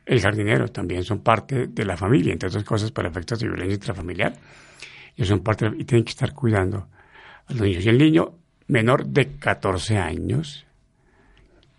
el 0.05 0.21
jardinero, 0.21 0.67
también 0.69 1.03
son 1.03 1.19
parte 1.19 1.67
de 1.67 1.85
la 1.85 1.97
familia, 1.97 2.33
entre 2.33 2.49
otras 2.49 2.63
cosas, 2.63 2.91
para 2.91 3.09
efectos 3.09 3.39
de 3.39 3.47
violencia 3.47 3.75
intrafamiliar. 3.75 4.33
Ellos 5.15 5.27
son 5.27 5.41
parte 5.41 5.69
y 5.77 5.83
tienen 5.83 6.03
que 6.03 6.11
estar 6.11 6.33
cuidando 6.33 6.87
a 7.47 7.53
los 7.53 7.61
niños. 7.61 7.85
Y 7.85 7.89
el 7.89 7.97
niño 7.97 8.33
menor 8.67 9.05
de 9.05 9.35
14 9.37 9.97
años 9.97 10.65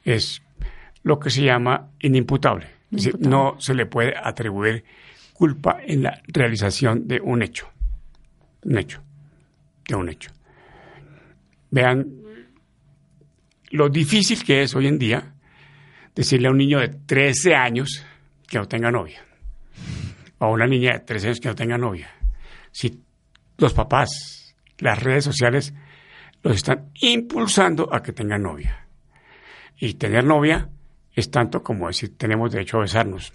es 0.05 0.42
lo 1.03 1.18
que 1.18 1.31
se 1.31 1.42
llama 1.42 1.90
inimputable. 2.00 2.66
Es 2.92 3.05
decir, 3.05 3.20
no 3.20 3.57
se 3.59 3.74
le 3.74 3.87
puede 3.87 4.14
atribuir 4.16 4.85
culpa 5.33 5.79
en 5.87 6.03
la 6.03 6.20
realización 6.26 7.09
de 7.09 7.20
un 7.20 7.42
hecho. 7.42 7.68
Un 8.64 8.79
hecho. 8.79 9.00
De 9.88 9.94
un 9.94 10.09
hecho. 10.09 10.31
Vean 11.70 12.07
lo 13.70 13.88
difícil 13.88 14.42
que 14.44 14.62
es 14.62 14.74
hoy 14.74 14.87
en 14.87 14.98
día 14.98 15.35
decirle 16.14 16.48
a 16.48 16.50
un 16.50 16.59
niño 16.59 16.80
de 16.80 16.88
13 16.88 17.54
años 17.54 18.04
que 18.46 18.59
no 18.59 18.66
tenga 18.66 18.90
novia. 18.90 19.24
O 20.38 20.46
a 20.46 20.50
una 20.50 20.66
niña 20.66 20.92
de 20.92 21.00
13 21.00 21.26
años 21.28 21.40
que 21.40 21.48
no 21.48 21.54
tenga 21.54 21.78
novia. 21.78 22.11
Si 22.72 23.00
los 23.59 23.72
papás, 23.72 24.54
las 24.78 25.02
redes 25.02 25.24
sociales, 25.24 25.72
los 26.42 26.56
están 26.56 26.90
impulsando 27.00 27.92
a 27.92 28.02
que 28.02 28.12
tengan 28.12 28.42
novia. 28.42 28.87
Y 29.78 29.94
tener 29.94 30.24
novia 30.24 30.68
es 31.14 31.30
tanto 31.30 31.62
como 31.62 31.87
decir 31.87 32.16
tenemos 32.16 32.50
derecho 32.50 32.78
a 32.78 32.83
besarnos. 32.83 33.33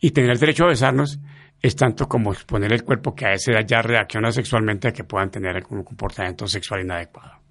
Y 0.00 0.12
tener 0.12 0.38
derecho 0.38 0.64
a 0.64 0.68
besarnos 0.68 1.18
es 1.60 1.74
tanto 1.74 2.08
como 2.08 2.32
exponer 2.32 2.72
el 2.72 2.84
cuerpo 2.84 3.14
que 3.14 3.26
a 3.26 3.32
esa 3.32 3.52
edad 3.52 3.66
ya 3.66 3.82
reacciona 3.82 4.30
sexualmente 4.30 4.88
a 4.88 4.92
que 4.92 5.04
puedan 5.04 5.30
tener 5.30 5.56
algún 5.56 5.82
comportamiento 5.82 6.46
sexual 6.46 6.82
inadecuado. 6.82 7.47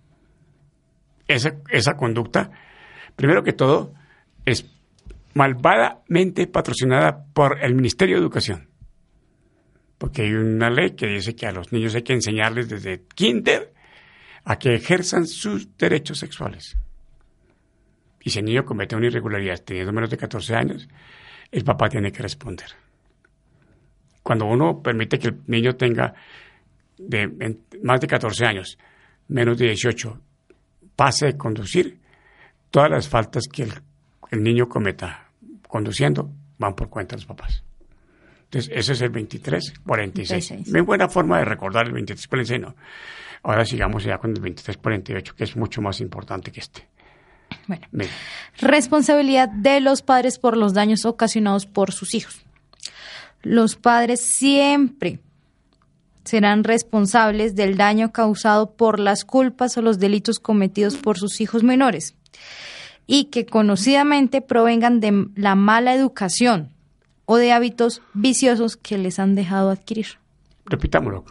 Esa, 1.27 1.55
esa 1.69 1.95
conducta, 1.95 2.51
primero 3.15 3.43
que 3.43 3.53
todo, 3.53 3.93
es 4.45 4.65
malvadamente 5.33 6.47
patrocinada 6.47 7.25
por 7.33 7.63
el 7.63 7.75
Ministerio 7.75 8.15
de 8.15 8.21
Educación. 8.21 8.69
Porque 9.97 10.23
hay 10.23 10.33
una 10.33 10.69
ley 10.69 10.91
que 10.91 11.07
dice 11.07 11.35
que 11.35 11.47
a 11.47 11.51
los 11.51 11.71
niños 11.71 11.95
hay 11.95 12.03
que 12.03 12.13
enseñarles 12.13 12.69
desde 12.69 13.03
kinder 13.13 13.73
a 14.45 14.57
que 14.57 14.75
ejerzan 14.75 15.27
sus 15.27 15.77
derechos 15.77 16.19
sexuales. 16.19 16.77
Y 18.21 18.29
si 18.29 18.39
el 18.39 18.45
niño 18.45 18.65
comete 18.65 18.95
una 18.95 19.07
irregularidad 19.07 19.59
teniendo 19.63 19.91
menos 19.91 20.09
de 20.09 20.17
14 20.17 20.55
años, 20.55 20.87
el 21.51 21.63
papá 21.63 21.89
tiene 21.89 22.11
que 22.11 22.23
responder. 22.23 22.67
Cuando 24.23 24.45
uno 24.45 24.81
permite 24.81 25.19
que 25.19 25.29
el 25.29 25.41
niño 25.47 25.75
tenga 25.75 26.13
de, 26.97 27.57
más 27.83 28.01
de 28.01 28.07
14 28.07 28.45
años, 28.45 28.77
menos 29.27 29.57
de 29.57 29.67
18, 29.67 30.21
pase 30.97 31.27
de 31.27 31.37
conducir, 31.37 31.99
todas 32.69 32.91
las 32.91 33.07
faltas 33.07 33.45
que 33.47 33.63
el, 33.63 33.73
el 34.31 34.43
niño 34.43 34.67
cometa 34.67 35.29
conduciendo 35.67 36.29
van 36.57 36.75
por 36.75 36.89
cuenta 36.89 37.15
de 37.15 37.21
los 37.21 37.27
papás. 37.27 37.63
Entonces, 38.45 38.71
ese 38.73 38.93
es 38.93 39.01
el 39.01 39.09
23, 39.09 39.73
46. 39.85 40.47
46. 40.47 40.73
Muy 40.73 40.81
buena 40.81 41.07
forma 41.07 41.37
de 41.37 41.45
recordar 41.45 41.85
el 41.85 41.93
23, 41.93 42.27
46, 42.27 42.61
no. 42.61 42.75
Ahora 43.43 43.63
sigamos 43.63 44.03
ya 44.03 44.17
con 44.17 44.31
el 44.31 44.41
23, 44.41 44.77
48, 44.77 45.35
que 45.35 45.43
es 45.43 45.55
mucho 45.55 45.81
más 45.81 46.01
importante 46.01 46.51
que 46.51 46.61
este. 46.61 46.87
Bueno. 47.67 47.87
Responsabilidad 48.59 49.49
de 49.49 49.79
los 49.79 50.01
padres 50.01 50.39
por 50.39 50.57
los 50.57 50.73
daños 50.73 51.05
ocasionados 51.05 51.65
por 51.65 51.93
sus 51.93 52.13
hijos. 52.13 52.41
Los 53.43 53.75
padres 53.75 54.21
siempre 54.21 55.19
serán 56.27 56.63
responsables 56.63 57.55
del 57.55 57.77
daño 57.77 58.11
causado 58.11 58.71
por 58.71 58.99
las 58.99 59.25
culpas 59.25 59.77
o 59.77 59.81
los 59.81 59.99
delitos 59.99 60.39
cometidos 60.39 60.97
por 60.97 61.17
sus 61.17 61.41
hijos 61.41 61.63
menores 61.63 62.15
y 63.07 63.25
que 63.25 63.45
conocidamente 63.45 64.41
provengan 64.41 64.99
de 64.99 65.27
la 65.35 65.55
mala 65.55 65.93
educación 65.93 66.71
o 67.25 67.37
de 67.37 67.51
hábitos 67.51 68.01
viciosos 68.13 68.77
que 68.77 68.97
les 68.97 69.19
han 69.19 69.35
dejado 69.35 69.69
adquirir. 69.69 70.19
repitámoslo. 70.65 71.25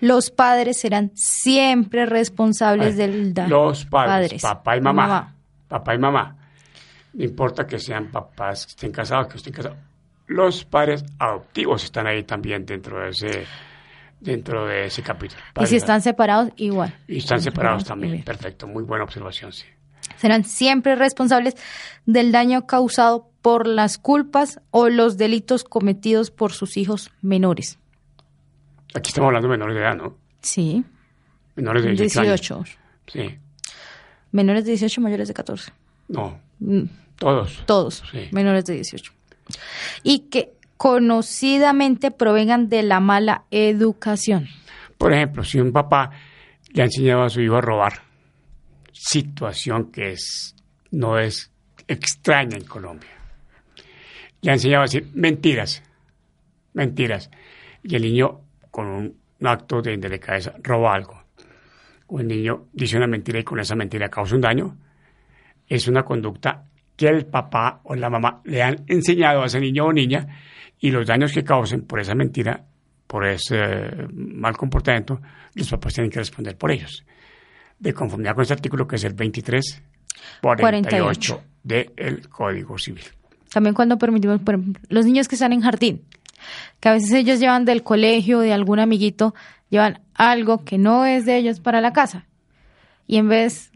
Los 0.00 0.30
padres 0.30 0.80
serán 0.80 1.12
siempre 1.14 2.06
responsables 2.06 2.96
del 2.96 3.34
daño. 3.34 3.48
Los 3.50 3.84
padres, 3.84 4.40
papá 4.40 4.76
y 4.76 4.80
mamá, 4.80 5.34
Papá 5.68 5.94
y 5.94 5.98
mamá. 5.98 6.36
No 7.12 7.24
importa 7.24 7.66
que 7.66 7.78
sean 7.78 8.10
papás 8.10 8.66
que 8.66 8.70
estén 8.70 8.92
casados, 8.92 9.28
que 9.28 9.36
estén 9.36 9.52
casados. 9.52 9.78
Los 10.30 10.64
padres 10.64 11.04
adoptivos 11.18 11.82
están 11.82 12.06
ahí 12.06 12.22
también 12.22 12.64
dentro 12.64 13.00
de 13.00 13.08
ese, 13.10 13.46
dentro 14.20 14.64
de 14.64 14.84
ese 14.86 15.02
capítulo. 15.02 15.40
Y 15.60 15.66
si 15.66 15.74
están 15.74 16.00
separados, 16.02 16.52
igual. 16.56 16.94
y 17.08 17.18
están 17.18 17.42
separados 17.42 17.84
también. 17.84 18.12
Bien. 18.12 18.24
Perfecto, 18.24 18.68
muy 18.68 18.84
buena 18.84 19.02
observación, 19.02 19.52
sí. 19.52 19.64
serán 20.18 20.44
siempre 20.44 20.94
responsables 20.94 21.56
del 22.06 22.30
daño 22.30 22.64
causado 22.68 23.28
por 23.42 23.66
las 23.66 23.98
culpas 23.98 24.60
o 24.70 24.88
los 24.88 25.16
delitos 25.16 25.64
cometidos 25.64 26.30
por 26.30 26.52
sus 26.52 26.76
hijos 26.76 27.10
menores. 27.22 27.78
Aquí 28.94 29.08
estamos 29.08 29.26
hablando 29.28 29.48
de 29.48 29.52
menores 29.52 29.74
de 29.74 29.80
edad, 29.82 29.96
¿no? 29.96 30.16
Sí, 30.42 30.84
Menores 31.56 31.82
de 31.82 31.90
18, 31.90 32.20
años. 32.20 32.40
18. 32.40 32.64
Sí, 33.08 33.38
Menores 34.30 34.64
de 34.64 34.70
18, 34.70 35.00
mayores 35.00 35.26
de 35.26 35.34
14. 35.34 35.72
no, 36.06 36.38
Mm, 36.60 36.82
todos. 37.16 37.64
Todos, 37.66 38.04
Sí. 38.12 38.28
menores 38.30 38.64
de 38.66 38.74
18. 38.74 39.12
Y 40.02 40.30
que 40.30 40.52
conocidamente 40.76 42.10
provengan 42.10 42.68
de 42.68 42.82
la 42.82 43.00
mala 43.00 43.44
educación. 43.50 44.48
Por 44.96 45.12
ejemplo, 45.12 45.44
si 45.44 45.60
un 45.60 45.72
papá 45.72 46.10
le 46.72 46.82
ha 46.82 46.84
enseñado 46.86 47.22
a 47.22 47.28
su 47.28 47.40
hijo 47.40 47.56
a 47.56 47.60
robar, 47.60 47.92
situación 48.92 49.90
que 49.90 50.12
es, 50.12 50.54
no 50.90 51.18
es 51.18 51.52
extraña 51.86 52.56
en 52.56 52.64
Colombia. 52.64 53.10
Le 54.42 54.50
ha 54.50 54.54
enseñado 54.54 54.82
a 54.82 54.84
decir 54.84 55.08
mentiras, 55.14 55.82
mentiras. 56.72 57.30
Y 57.82 57.96
el 57.96 58.02
niño, 58.02 58.40
con 58.70 58.86
un, 58.86 59.20
acto 59.42 59.82
de 59.82 59.96
delicadeza, 59.96 60.54
roba 60.62 60.94
algo. 60.94 61.22
O 62.06 62.20
el 62.20 62.28
niño 62.28 62.68
dice 62.72 62.96
una 62.96 63.06
mentira 63.06 63.38
y 63.38 63.44
con 63.44 63.58
esa 63.60 63.74
mentira 63.74 64.08
causa 64.08 64.34
un 64.34 64.40
daño. 64.40 64.76
Es 65.66 65.88
una 65.88 66.04
conducta 66.04 66.64
que 67.00 67.08
el 67.08 67.24
papá 67.24 67.80
o 67.84 67.94
la 67.94 68.10
mamá 68.10 68.42
le 68.44 68.62
han 68.62 68.84
enseñado 68.86 69.42
a 69.42 69.46
ese 69.46 69.58
niño 69.58 69.86
o 69.86 69.92
niña 69.92 70.26
y 70.78 70.90
los 70.90 71.06
daños 71.06 71.32
que 71.32 71.42
causen 71.42 71.86
por 71.86 71.98
esa 71.98 72.14
mentira, 72.14 72.66
por 73.06 73.26
ese 73.26 73.56
eh, 73.56 74.06
mal 74.12 74.54
comportamiento, 74.54 75.18
los 75.54 75.70
papás 75.70 75.94
tienen 75.94 76.10
que 76.10 76.18
responder 76.18 76.58
por 76.58 76.70
ellos. 76.70 77.02
De 77.78 77.94
conformidad 77.94 78.34
con 78.34 78.42
este 78.42 78.52
artículo 78.52 78.86
que 78.86 78.96
es 78.96 79.04
el 79.04 79.14
23, 79.14 79.82
48 80.42 81.42
del 81.62 82.28
Código 82.28 82.76
Civil. 82.76 83.04
También 83.50 83.74
cuando 83.74 83.96
permitimos, 83.96 84.42
por 84.42 84.56
ejemplo, 84.56 84.82
los 84.90 85.06
niños 85.06 85.26
que 85.26 85.36
están 85.36 85.54
en 85.54 85.62
jardín, 85.62 86.02
que 86.80 86.90
a 86.90 86.92
veces 86.92 87.12
ellos 87.12 87.40
llevan 87.40 87.64
del 87.64 87.82
colegio, 87.82 88.40
de 88.40 88.52
algún 88.52 88.78
amiguito, 88.78 89.34
llevan 89.70 90.02
algo 90.12 90.66
que 90.66 90.76
no 90.76 91.06
es 91.06 91.24
de 91.24 91.38
ellos 91.38 91.60
para 91.60 91.80
la 91.80 91.94
casa. 91.94 92.26
Y 93.06 93.16
en 93.16 93.30
vez, 93.30 93.72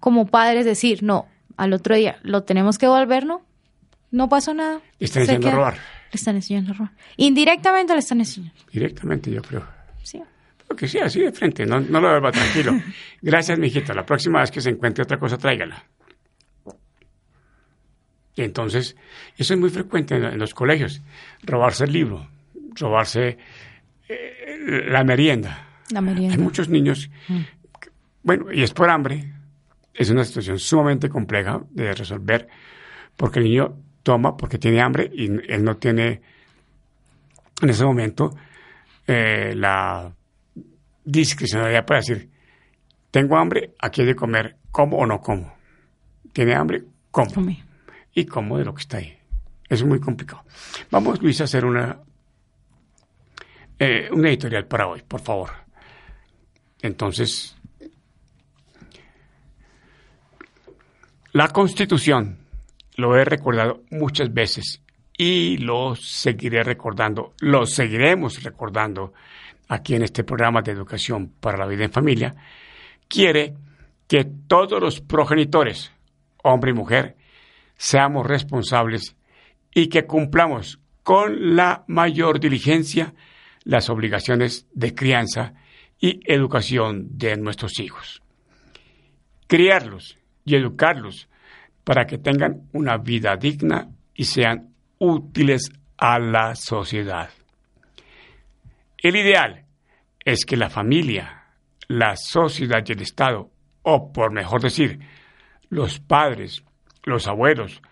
como 0.00 0.24
padres, 0.24 0.64
decir, 0.64 1.02
no, 1.02 1.26
al 1.56 1.72
otro 1.72 1.94
día 1.96 2.18
lo 2.22 2.42
tenemos 2.42 2.78
que 2.78 2.86
devolver, 2.86 3.24
no, 3.26 3.42
no 4.10 4.28
pasó 4.28 4.54
nada. 4.54 4.80
Están 5.00 5.22
enseñando 5.22 5.48
a 5.48 5.52
robar. 5.52 5.74
Le 5.74 5.80
están 6.16 6.36
enseñando 6.36 6.70
a 6.72 6.74
robar. 6.74 6.92
Indirectamente 7.16 7.92
le 7.92 7.98
están 8.00 8.20
enseñando. 8.20 8.54
Directamente, 8.72 9.30
yo 9.30 9.42
creo. 9.42 9.64
Sí. 10.02 10.20
Porque 10.66 10.88
sí, 10.88 10.98
así 10.98 11.20
de 11.20 11.32
frente, 11.32 11.66
no, 11.66 11.80
no 11.80 12.00
lo 12.00 12.06
devuelva 12.08 12.32
tranquilo. 12.32 12.72
Gracias, 13.22 13.58
mijita. 13.58 13.92
La 13.94 14.04
próxima 14.06 14.40
vez 14.40 14.50
que 14.50 14.60
se 14.60 14.70
encuentre 14.70 15.02
otra 15.02 15.18
cosa, 15.18 15.36
tráigala. 15.38 15.84
Y 18.36 18.42
entonces, 18.42 18.96
eso 19.36 19.54
es 19.54 19.60
muy 19.60 19.70
frecuente 19.70 20.16
en, 20.16 20.24
en 20.24 20.38
los 20.38 20.54
colegios. 20.54 21.02
Robarse 21.42 21.84
el 21.84 21.92
libro, 21.92 22.28
robarse 22.74 23.38
eh, 24.08 24.84
la 24.88 25.04
merienda. 25.04 25.68
La 25.90 26.00
merienda. 26.00 26.34
Hay 26.34 26.40
muchos 26.42 26.68
niños, 26.68 27.10
que- 27.80 27.90
bueno, 28.24 28.50
y 28.52 28.62
es 28.62 28.72
por 28.72 28.90
hambre. 28.90 29.33
Es 29.94 30.10
una 30.10 30.24
situación 30.24 30.58
sumamente 30.58 31.08
compleja 31.08 31.62
de 31.70 31.94
resolver, 31.94 32.48
porque 33.16 33.38
el 33.38 33.44
niño 33.44 33.76
toma 34.02 34.36
porque 34.36 34.58
tiene 34.58 34.80
hambre 34.82 35.10
y 35.12 35.24
él 35.24 35.64
no 35.64 35.76
tiene 35.76 36.20
en 37.62 37.70
ese 37.70 37.84
momento 37.84 38.34
eh, 39.06 39.54
la 39.56 40.12
discrecionalidad 41.04 41.86
para 41.86 42.00
decir, 42.00 42.30
tengo 43.10 43.36
hambre, 43.36 43.74
aquí 43.78 44.00
hay 44.00 44.08
de 44.08 44.16
comer, 44.16 44.56
como 44.70 44.98
o 44.98 45.06
no 45.06 45.20
como. 45.20 45.54
¿Tiene 46.32 46.54
hambre? 46.54 46.84
Como. 47.10 47.32
Come. 47.32 47.64
Y 48.12 48.26
como 48.26 48.58
de 48.58 48.64
lo 48.64 48.74
que 48.74 48.80
está 48.80 48.98
ahí. 48.98 49.16
Es 49.68 49.84
muy 49.84 50.00
complicado. 50.00 50.44
Vamos, 50.90 51.22
Luis, 51.22 51.40
a 51.40 51.44
hacer 51.44 51.64
una, 51.64 52.00
eh, 53.78 54.08
una 54.10 54.28
editorial 54.28 54.66
para 54.66 54.88
hoy, 54.88 55.02
por 55.06 55.20
favor. 55.20 55.50
Entonces, 56.82 57.53
la 61.34 61.48
Constitución, 61.48 62.38
lo 62.94 63.16
he 63.16 63.24
recordado 63.24 63.82
muchas 63.90 64.32
veces 64.32 64.80
y 65.18 65.56
lo 65.56 65.96
seguiré 65.96 66.62
recordando, 66.62 67.34
lo 67.40 67.66
seguiremos 67.66 68.40
recordando 68.44 69.12
aquí 69.66 69.96
en 69.96 70.04
este 70.04 70.22
programa 70.22 70.62
de 70.62 70.70
educación 70.70 71.32
para 71.40 71.58
la 71.58 71.66
vida 71.66 71.82
en 71.82 71.90
familia, 71.90 72.36
quiere 73.08 73.54
que 74.06 74.24
todos 74.46 74.80
los 74.80 75.00
progenitores, 75.00 75.90
hombre 76.44 76.70
y 76.70 76.74
mujer, 76.74 77.16
seamos 77.76 78.24
responsables 78.24 79.16
y 79.74 79.88
que 79.88 80.06
cumplamos 80.06 80.78
con 81.02 81.56
la 81.56 81.82
mayor 81.88 82.38
diligencia 82.38 83.12
las 83.64 83.90
obligaciones 83.90 84.68
de 84.72 84.94
crianza 84.94 85.54
y 85.98 86.20
educación 86.32 87.18
de 87.18 87.36
nuestros 87.36 87.80
hijos. 87.80 88.22
Criarlos 89.48 90.16
y 90.44 90.56
educarlos 90.56 91.28
para 91.84 92.06
que 92.06 92.18
tengan 92.18 92.68
una 92.72 92.96
vida 92.96 93.36
digna 93.36 93.88
y 94.14 94.24
sean 94.24 94.74
útiles 94.98 95.70
a 95.96 96.18
la 96.18 96.54
sociedad. 96.54 97.30
El 98.98 99.16
ideal 99.16 99.64
es 100.24 100.44
que 100.44 100.56
la 100.56 100.70
familia, 100.70 101.44
la 101.88 102.16
sociedad 102.16 102.82
y 102.86 102.92
el 102.92 103.02
Estado, 103.02 103.50
o 103.82 104.12
por 104.12 104.32
mejor 104.32 104.62
decir, 104.62 104.98
los 105.68 106.00
padres, 106.00 106.64
los 107.04 107.26
abuelos, 107.26 107.82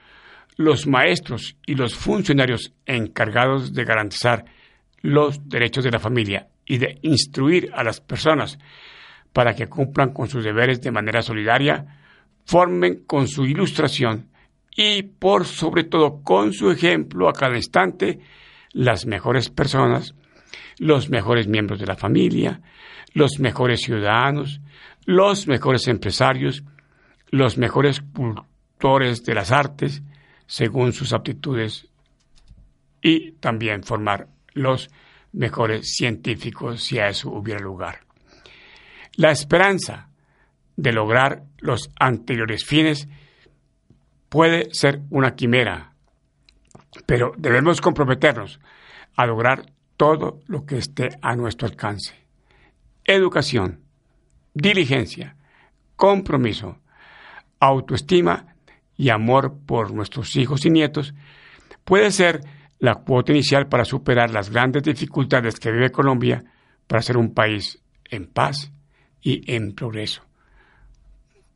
los 0.57 0.87
maestros 0.87 1.57
y 1.67 1.75
los 1.75 1.95
funcionarios 1.95 2.73
encargados 2.87 3.75
de 3.75 3.85
garantizar 3.85 4.45
los 5.01 5.49
derechos 5.49 5.85
de 5.85 5.91
la 5.91 5.99
familia 5.99 6.49
y 6.65 6.79
de 6.79 6.99
instruir 7.03 7.71
a 7.75 7.83
las 7.83 8.01
personas 8.01 8.59
para 9.33 9.55
que 9.55 9.69
cumplan 9.69 10.13
con 10.13 10.29
sus 10.29 10.45
deberes 10.45 10.81
de 10.81 10.93
manera 10.93 11.23
solidaria, 11.23 12.02
formen 12.45 13.05
con 13.05 13.29
su 13.29 13.45
ilustración 13.45 14.29
y 14.75 15.03
por 15.03 15.45
sobre 15.45 15.85
todo 15.85 16.23
con 16.23 16.53
su 16.53 16.71
ejemplo 16.71 17.29
a 17.29 17.33
cada 17.33 17.57
instante 17.57 18.21
las 18.73 19.07
mejores 19.07 19.51
personas, 19.51 20.15
los 20.79 21.11
mejores 21.11 21.47
miembros 21.47 21.79
de 21.79 21.87
la 21.87 21.97
familia, 21.97 22.61
los 23.13 23.39
mejores 23.39 23.81
ciudadanos, 23.81 24.61
los 25.05 25.47
mejores 25.47 25.89
empresarios, 25.89 26.65
los 27.31 27.59
mejores 27.59 28.01
cultores 28.01 29.25
de 29.25 29.35
las 29.35 29.53
artes, 29.53 30.03
según 30.47 30.93
sus 30.93 31.13
aptitudes, 31.13 31.89
y 33.03 33.33
también 33.33 33.83
formar 33.83 34.29
los 34.53 34.91
mejores 35.33 35.95
científicos 35.95 36.83
si 36.85 36.99
a 36.99 37.09
eso 37.09 37.31
hubiera 37.31 37.61
lugar. 37.61 38.01
La 39.17 39.31
esperanza 39.31 40.09
de 40.77 40.93
lograr 40.93 41.45
los 41.59 41.91
anteriores 41.99 42.65
fines 42.65 43.09
puede 44.29 44.73
ser 44.73 45.03
una 45.11 45.35
quimera, 45.35 45.93
pero 47.07 47.33
debemos 47.37 47.81
comprometernos 47.81 48.61
a 49.17 49.27
lograr 49.27 49.67
todo 49.97 50.41
lo 50.47 50.65
que 50.65 50.79
esté 50.79 51.11
a 51.21 51.37
nuestro 51.37 51.69
alcance. 51.69 52.15
Educación, 53.05 53.81
diligencia, 54.55 55.37
compromiso, 55.97 56.79
autoestima 57.61 58.55
y 58.97 59.11
amor 59.11 59.59
por 59.67 59.93
nuestros 59.93 60.35
hijos 60.37 60.65
y 60.65 60.71
nietos 60.71 61.15
puede 61.85 62.11
ser 62.11 62.41
la 62.79 62.97
cuota 62.97 63.33
inicial 63.33 63.69
para 63.69 63.85
superar 63.85 64.31
las 64.31 64.51
grandes 64.51 64.83
dificultades 64.83 65.61
que 65.61 65.71
vive 65.71 65.93
Colombia 65.93 66.45
para 66.87 67.03
ser 67.03 67.17
un 67.17 67.33
país 67.33 67.81
en 68.11 68.27
paz 68.27 68.73
y 69.21 69.55
en 69.55 69.75
progreso. 69.75 70.23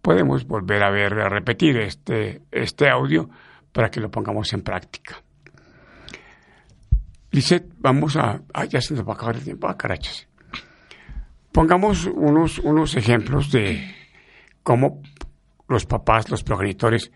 Podemos 0.07 0.47
volver 0.47 0.85
a 0.85 0.91
ver, 0.93 1.15
a 1.15 1.29
repetir 1.29 1.79
este, 1.79 2.43
este 2.53 2.89
audio 2.89 3.29
para 3.73 3.91
que 3.91 3.99
lo 3.99 4.09
pongamos 4.09 4.53
en 4.53 4.63
práctica. 4.63 5.21
Lisette, 7.33 7.73
vamos 7.79 8.15
a... 8.17 8.41
Ah, 8.55 8.67
ya 8.67 8.81
se 8.81 8.95
nos 8.95 9.05
va 9.05 9.15
a 9.15 9.17
acabar 9.17 9.35
el 9.35 9.43
tiempo. 9.43 9.67
Ah, 9.67 9.77
carachas. 9.77 10.29
Pongamos 11.51 12.07
unos, 12.07 12.61
unos 12.61 12.95
ejemplos 12.95 13.51
de 13.51 13.97
cómo 14.63 15.03
los 15.67 15.87
papás, 15.87 16.31
los 16.31 16.45
progenitores, 16.45 17.11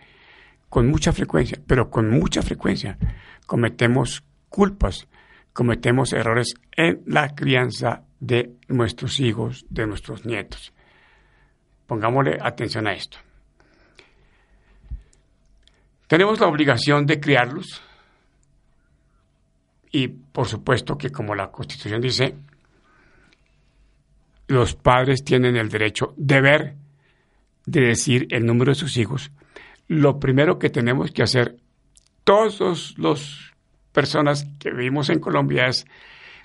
con 0.68 0.88
mucha 0.88 1.12
frecuencia, 1.12 1.60
pero 1.64 1.90
con 1.90 2.10
mucha 2.10 2.42
frecuencia, 2.42 2.98
cometemos 3.46 4.24
culpas, 4.48 5.06
cometemos 5.52 6.12
errores 6.12 6.54
en 6.72 7.02
la 7.06 7.36
crianza 7.36 8.02
de 8.18 8.56
nuestros 8.66 9.20
hijos, 9.20 9.64
de 9.70 9.86
nuestros 9.86 10.26
nietos. 10.26 10.72
Pongámosle 11.90 12.38
atención 12.40 12.86
a 12.86 12.92
esto. 12.92 13.18
Tenemos 16.06 16.38
la 16.38 16.46
obligación 16.46 17.04
de 17.04 17.18
criarlos 17.18 17.82
y 19.90 20.06
por 20.06 20.46
supuesto 20.46 20.96
que 20.96 21.10
como 21.10 21.34
la 21.34 21.50
Constitución 21.50 22.00
dice, 22.00 22.36
los 24.46 24.76
padres 24.76 25.24
tienen 25.24 25.56
el 25.56 25.68
derecho, 25.68 26.14
deber 26.16 26.76
de 27.66 27.80
decir 27.80 28.28
el 28.30 28.46
número 28.46 28.70
de 28.70 28.76
sus 28.76 28.96
hijos. 28.96 29.32
Lo 29.88 30.20
primero 30.20 30.60
que 30.60 30.70
tenemos 30.70 31.10
que 31.10 31.24
hacer 31.24 31.56
todos 32.22 32.94
los 32.98 33.52
personas 33.90 34.46
que 34.60 34.70
vivimos 34.70 35.10
en 35.10 35.18
Colombia 35.18 35.66
es 35.66 35.84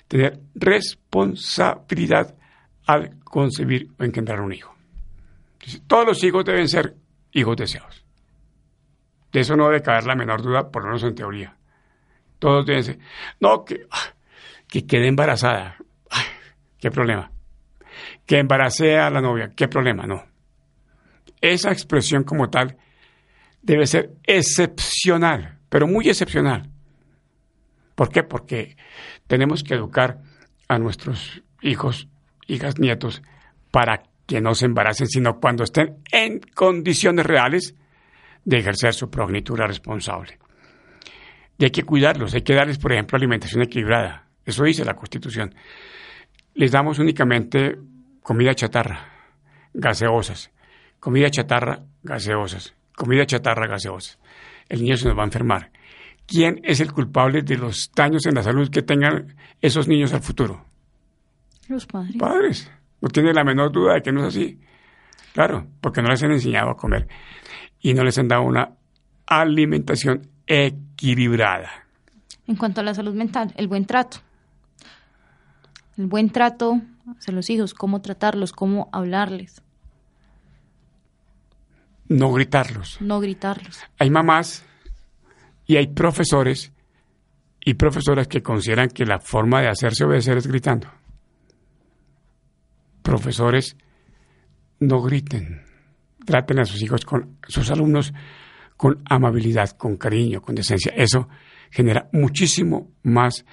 tener 0.08 0.40
responsabilidad 0.56 2.34
al 2.84 3.20
concebir 3.22 3.92
o 3.96 4.02
engendrar 4.02 4.40
un 4.40 4.52
hijo. 4.52 4.75
Todos 5.86 6.06
los 6.06 6.22
hijos 6.24 6.44
deben 6.44 6.68
ser 6.68 6.96
hijos 7.32 7.56
deseados. 7.56 8.04
De 9.32 9.40
eso 9.40 9.56
no 9.56 9.66
debe 9.66 9.82
caber 9.82 10.06
la 10.06 10.14
menor 10.14 10.42
duda, 10.42 10.70
por 10.70 10.82
lo 10.82 10.88
menos 10.88 11.02
en 11.02 11.14
teoría. 11.14 11.56
Todos 12.38 12.66
deben 12.66 12.84
ser. 12.84 12.98
No, 13.40 13.64
que, 13.64 13.86
que 14.68 14.86
quede 14.86 15.08
embarazada. 15.08 15.76
¿Qué 16.78 16.90
problema? 16.90 17.30
Que 18.24 18.38
embaracé 18.38 18.98
a 18.98 19.10
la 19.10 19.20
novia. 19.20 19.52
¿Qué 19.54 19.68
problema? 19.68 20.06
No. 20.06 20.24
Esa 21.40 21.70
expresión 21.70 22.24
como 22.24 22.50
tal 22.50 22.76
debe 23.62 23.86
ser 23.86 24.14
excepcional, 24.24 25.58
pero 25.68 25.86
muy 25.86 26.08
excepcional. 26.08 26.70
¿Por 27.94 28.10
qué? 28.10 28.22
Porque 28.22 28.76
tenemos 29.26 29.64
que 29.64 29.74
educar 29.74 30.22
a 30.68 30.78
nuestros 30.78 31.42
hijos, 31.62 32.08
hijas, 32.46 32.78
nietos, 32.78 33.22
para 33.70 34.02
que 34.26 34.40
no 34.40 34.54
se 34.54 34.66
embaracen, 34.66 35.06
sino 35.06 35.38
cuando 35.38 35.64
estén 35.64 35.98
en 36.10 36.40
condiciones 36.54 37.24
reales 37.24 37.74
de 38.44 38.58
ejercer 38.58 38.94
su 38.94 39.10
progenitura 39.10 39.66
responsable. 39.66 40.38
Y 41.58 41.64
hay 41.64 41.70
que 41.70 41.84
cuidarlos, 41.84 42.34
hay 42.34 42.42
que 42.42 42.54
darles, 42.54 42.78
por 42.78 42.92
ejemplo, 42.92 43.16
alimentación 43.16 43.62
equilibrada. 43.62 44.26
Eso 44.44 44.64
dice 44.64 44.84
la 44.84 44.94
Constitución. 44.94 45.54
Les 46.54 46.70
damos 46.70 46.98
únicamente 46.98 47.78
comida 48.22 48.54
chatarra, 48.54 49.08
gaseosas, 49.72 50.50
comida 51.00 51.30
chatarra, 51.30 51.82
gaseosas, 52.02 52.74
comida 52.94 53.26
chatarra, 53.26 53.66
gaseosas. 53.66 54.18
El 54.68 54.82
niño 54.82 54.96
se 54.96 55.08
nos 55.08 55.16
va 55.16 55.22
a 55.22 55.26
enfermar. 55.26 55.70
¿quién 56.26 56.60
es 56.64 56.80
el 56.80 56.92
culpable 56.92 57.42
de 57.42 57.56
los 57.56 57.90
daños 57.94 58.26
en 58.26 58.34
la 58.34 58.42
salud 58.42 58.68
que 58.68 58.82
tengan 58.82 59.34
esos 59.60 59.88
niños 59.88 60.12
al 60.12 60.20
futuro? 60.20 60.64
Los 61.68 61.86
padres. 61.86 62.16
Padres. 62.16 62.70
No 63.00 63.08
tiene 63.08 63.32
la 63.32 63.44
menor 63.44 63.72
duda 63.72 63.94
de 63.94 64.02
que 64.02 64.12
no 64.12 64.20
es 64.22 64.28
así. 64.28 64.58
Claro, 65.32 65.66
porque 65.80 66.00
no 66.02 66.08
les 66.08 66.22
han 66.22 66.32
enseñado 66.32 66.70
a 66.70 66.76
comer 66.76 67.08
y 67.80 67.92
no 67.94 68.02
les 68.04 68.16
han 68.18 68.28
dado 68.28 68.42
una 68.42 68.70
alimentación 69.26 70.28
equilibrada. 70.46 71.70
En 72.46 72.56
cuanto 72.56 72.80
a 72.80 72.84
la 72.84 72.94
salud 72.94 73.14
mental, 73.14 73.52
el 73.56 73.68
buen 73.68 73.84
trato. 73.86 74.18
El 75.98 76.06
buen 76.06 76.30
trato 76.30 76.80
hacia 77.18 77.34
los 77.34 77.50
hijos, 77.50 77.74
cómo 77.74 78.00
tratarlos, 78.02 78.52
cómo 78.52 78.88
hablarles, 78.92 79.62
No 82.08 82.32
gritarlos. 82.32 82.98
no 83.00 83.20
gritarlos. 83.20 83.80
Hay 83.98 84.10
mamás 84.10 84.64
y 85.66 85.76
hay 85.76 85.88
profesores 85.88 86.72
y 87.64 87.74
profesoras 87.74 88.28
que 88.28 88.42
consideran 88.42 88.88
que 88.90 89.04
la 89.04 89.18
forma 89.18 89.60
de 89.60 89.68
hacerse 89.68 90.04
obedecer 90.04 90.36
es 90.38 90.46
gritando. 90.46 90.88
Profesores, 93.06 93.76
no 94.80 95.00
griten. 95.00 95.62
Traten 96.24 96.58
a 96.58 96.64
sus 96.64 96.82
hijos 96.82 97.04
con 97.04 97.38
sus 97.46 97.70
alumnos 97.70 98.12
con 98.76 99.00
amabilidad, 99.08 99.70
con 99.70 99.96
cariño, 99.96 100.42
con 100.42 100.56
decencia. 100.56 100.92
Eso 100.96 101.28
genera 101.70 102.08
muchísimo 102.12 102.90
más 103.04 103.44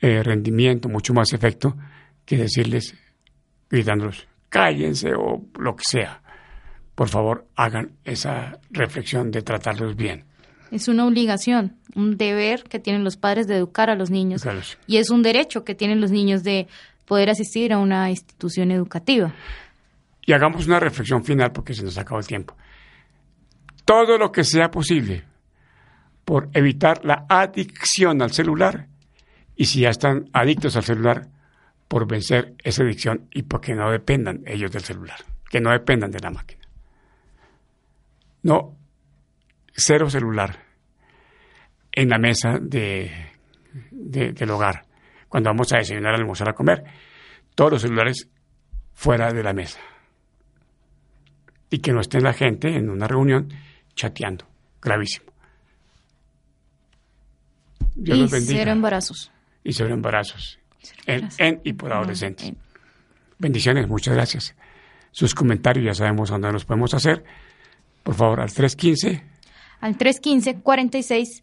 eh, 0.00 0.22
rendimiento, 0.22 0.88
mucho 0.88 1.12
más 1.12 1.32
efecto 1.32 1.76
que 2.24 2.36
decirles, 2.36 2.94
gritándolos, 3.68 4.28
cállense 4.48 5.10
o 5.12 5.44
lo 5.58 5.74
que 5.74 5.84
sea. 5.84 6.22
Por 6.94 7.08
favor, 7.08 7.48
hagan 7.56 7.96
esa 8.04 8.60
reflexión 8.70 9.32
de 9.32 9.42
tratarlos 9.42 9.96
bien. 9.96 10.24
Es 10.70 10.86
una 10.86 11.04
obligación, 11.04 11.76
un 11.96 12.16
deber 12.16 12.62
que 12.62 12.78
tienen 12.78 13.02
los 13.02 13.16
padres 13.16 13.48
de 13.48 13.56
educar 13.56 13.90
a 13.90 13.96
los 13.96 14.10
niños. 14.10 14.44
Y 14.86 14.98
es 14.98 15.10
un 15.10 15.22
derecho 15.22 15.64
que 15.64 15.74
tienen 15.74 16.00
los 16.00 16.10
niños 16.12 16.44
de 16.44 16.68
poder 17.06 17.30
asistir 17.30 17.72
a 17.72 17.78
una 17.78 18.10
institución 18.10 18.70
educativa. 18.70 19.34
Y 20.26 20.32
hagamos 20.32 20.66
una 20.66 20.80
reflexión 20.80 21.24
final 21.24 21.52
porque 21.52 21.74
se 21.74 21.82
nos 21.84 21.98
acabó 21.98 22.18
el 22.20 22.26
tiempo. 22.26 22.56
Todo 23.84 24.16
lo 24.18 24.32
que 24.32 24.44
sea 24.44 24.70
posible 24.70 25.24
por 26.24 26.48
evitar 26.54 27.04
la 27.04 27.26
adicción 27.28 28.22
al 28.22 28.32
celular 28.32 28.88
y 29.56 29.66
si 29.66 29.80
ya 29.80 29.90
están 29.90 30.30
adictos 30.32 30.76
al 30.76 30.84
celular, 30.84 31.28
por 31.86 32.08
vencer 32.08 32.54
esa 32.64 32.82
adicción 32.82 33.28
y 33.30 33.42
porque 33.42 33.74
no 33.74 33.90
dependan 33.90 34.40
ellos 34.46 34.72
del 34.72 34.82
celular, 34.82 35.18
que 35.50 35.60
no 35.60 35.70
dependan 35.70 36.10
de 36.10 36.18
la 36.20 36.30
máquina. 36.30 36.62
No, 38.42 38.76
cero 39.72 40.08
celular 40.10 40.58
en 41.92 42.08
la 42.08 42.18
mesa 42.18 42.58
de, 42.60 43.10
de- 43.90 44.32
del 44.32 44.50
hogar. 44.50 44.86
Cuando 45.34 45.50
vamos 45.50 45.72
a 45.72 45.78
desayunar, 45.78 46.14
a 46.14 46.16
almorzar, 46.18 46.48
a 46.48 46.52
comer, 46.52 46.84
todos 47.56 47.72
los 47.72 47.82
celulares 47.82 48.28
fuera 48.92 49.32
de 49.32 49.42
la 49.42 49.52
mesa 49.52 49.80
y 51.68 51.78
que 51.80 51.92
no 51.92 52.00
esté 52.02 52.20
la 52.20 52.32
gente 52.32 52.68
en 52.68 52.88
una 52.88 53.08
reunión 53.08 53.48
chateando. 53.96 54.46
Gravísimo. 54.80 55.32
Dios 57.96 58.16
y 58.16 58.20
los 58.20 58.30
bendiga. 58.30 58.58
cero 58.60 58.70
embarazos. 58.70 59.32
y 59.64 59.72
cero 59.72 59.92
embarazos. 59.92 60.60
Cero 60.80 61.02
embarazos. 61.08 61.40
en 61.40 61.60
y 61.64 61.72
por 61.72 61.92
adolescentes. 61.92 62.50
en- 62.50 62.56
Bendiciones, 63.40 63.88
muchas 63.88 64.14
gracias. 64.14 64.54
Sus 65.10 65.34
comentarios 65.34 65.84
ya 65.84 65.94
sabemos 65.94 66.30
dónde 66.30 66.52
los 66.52 66.64
podemos 66.64 66.94
hacer. 66.94 67.24
Por 68.04 68.14
favor, 68.14 68.38
al 68.40 68.52
315 68.52 69.20
Al 69.80 69.96
315 69.96 70.60
46 70.62 71.42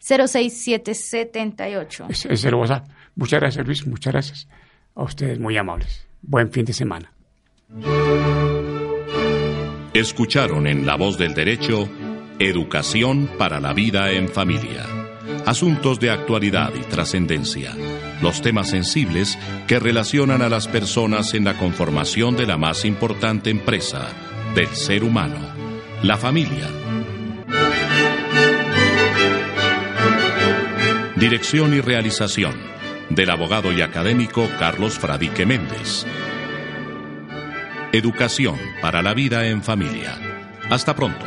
06778. 0.00 2.06
es, 2.08 2.26
es 2.26 2.44
el 2.44 2.54
WhatsApp. 2.54 2.88
Muchas 3.14 3.40
gracias, 3.40 3.66
Luis. 3.66 3.86
Muchas 3.86 4.12
gracias. 4.12 4.48
A 4.94 5.02
ustedes 5.02 5.38
muy 5.38 5.56
amables. 5.56 6.06
Buen 6.22 6.50
fin 6.50 6.64
de 6.64 6.72
semana. 6.72 7.12
Escucharon 9.94 10.66
en 10.66 10.86
La 10.86 10.96
Voz 10.96 11.18
del 11.18 11.34
Derecho 11.34 11.88
Educación 12.38 13.28
para 13.36 13.58
la 13.58 13.72
Vida 13.72 14.12
en 14.12 14.28
Familia. 14.28 14.84
Asuntos 15.44 15.98
de 15.98 16.10
actualidad 16.10 16.72
y 16.74 16.82
trascendencia. 16.82 17.74
Los 18.22 18.42
temas 18.42 18.70
sensibles 18.70 19.36
que 19.66 19.80
relacionan 19.80 20.42
a 20.42 20.48
las 20.48 20.68
personas 20.68 21.34
en 21.34 21.44
la 21.44 21.58
conformación 21.58 22.36
de 22.36 22.46
la 22.46 22.56
más 22.56 22.84
importante 22.84 23.50
empresa 23.50 24.08
del 24.54 24.68
ser 24.68 25.02
humano, 25.02 25.38
la 26.02 26.16
familia. 26.16 26.68
Dirección 31.18 31.74
y 31.74 31.80
realización 31.80 32.54
del 33.10 33.30
abogado 33.30 33.72
y 33.72 33.82
académico 33.82 34.48
Carlos 34.60 35.00
Fradique 35.00 35.44
Méndez. 35.44 36.06
Educación 37.90 38.56
para 38.80 39.02
la 39.02 39.14
vida 39.14 39.48
en 39.48 39.64
familia. 39.64 40.16
Hasta 40.70 40.94
pronto. 40.94 41.26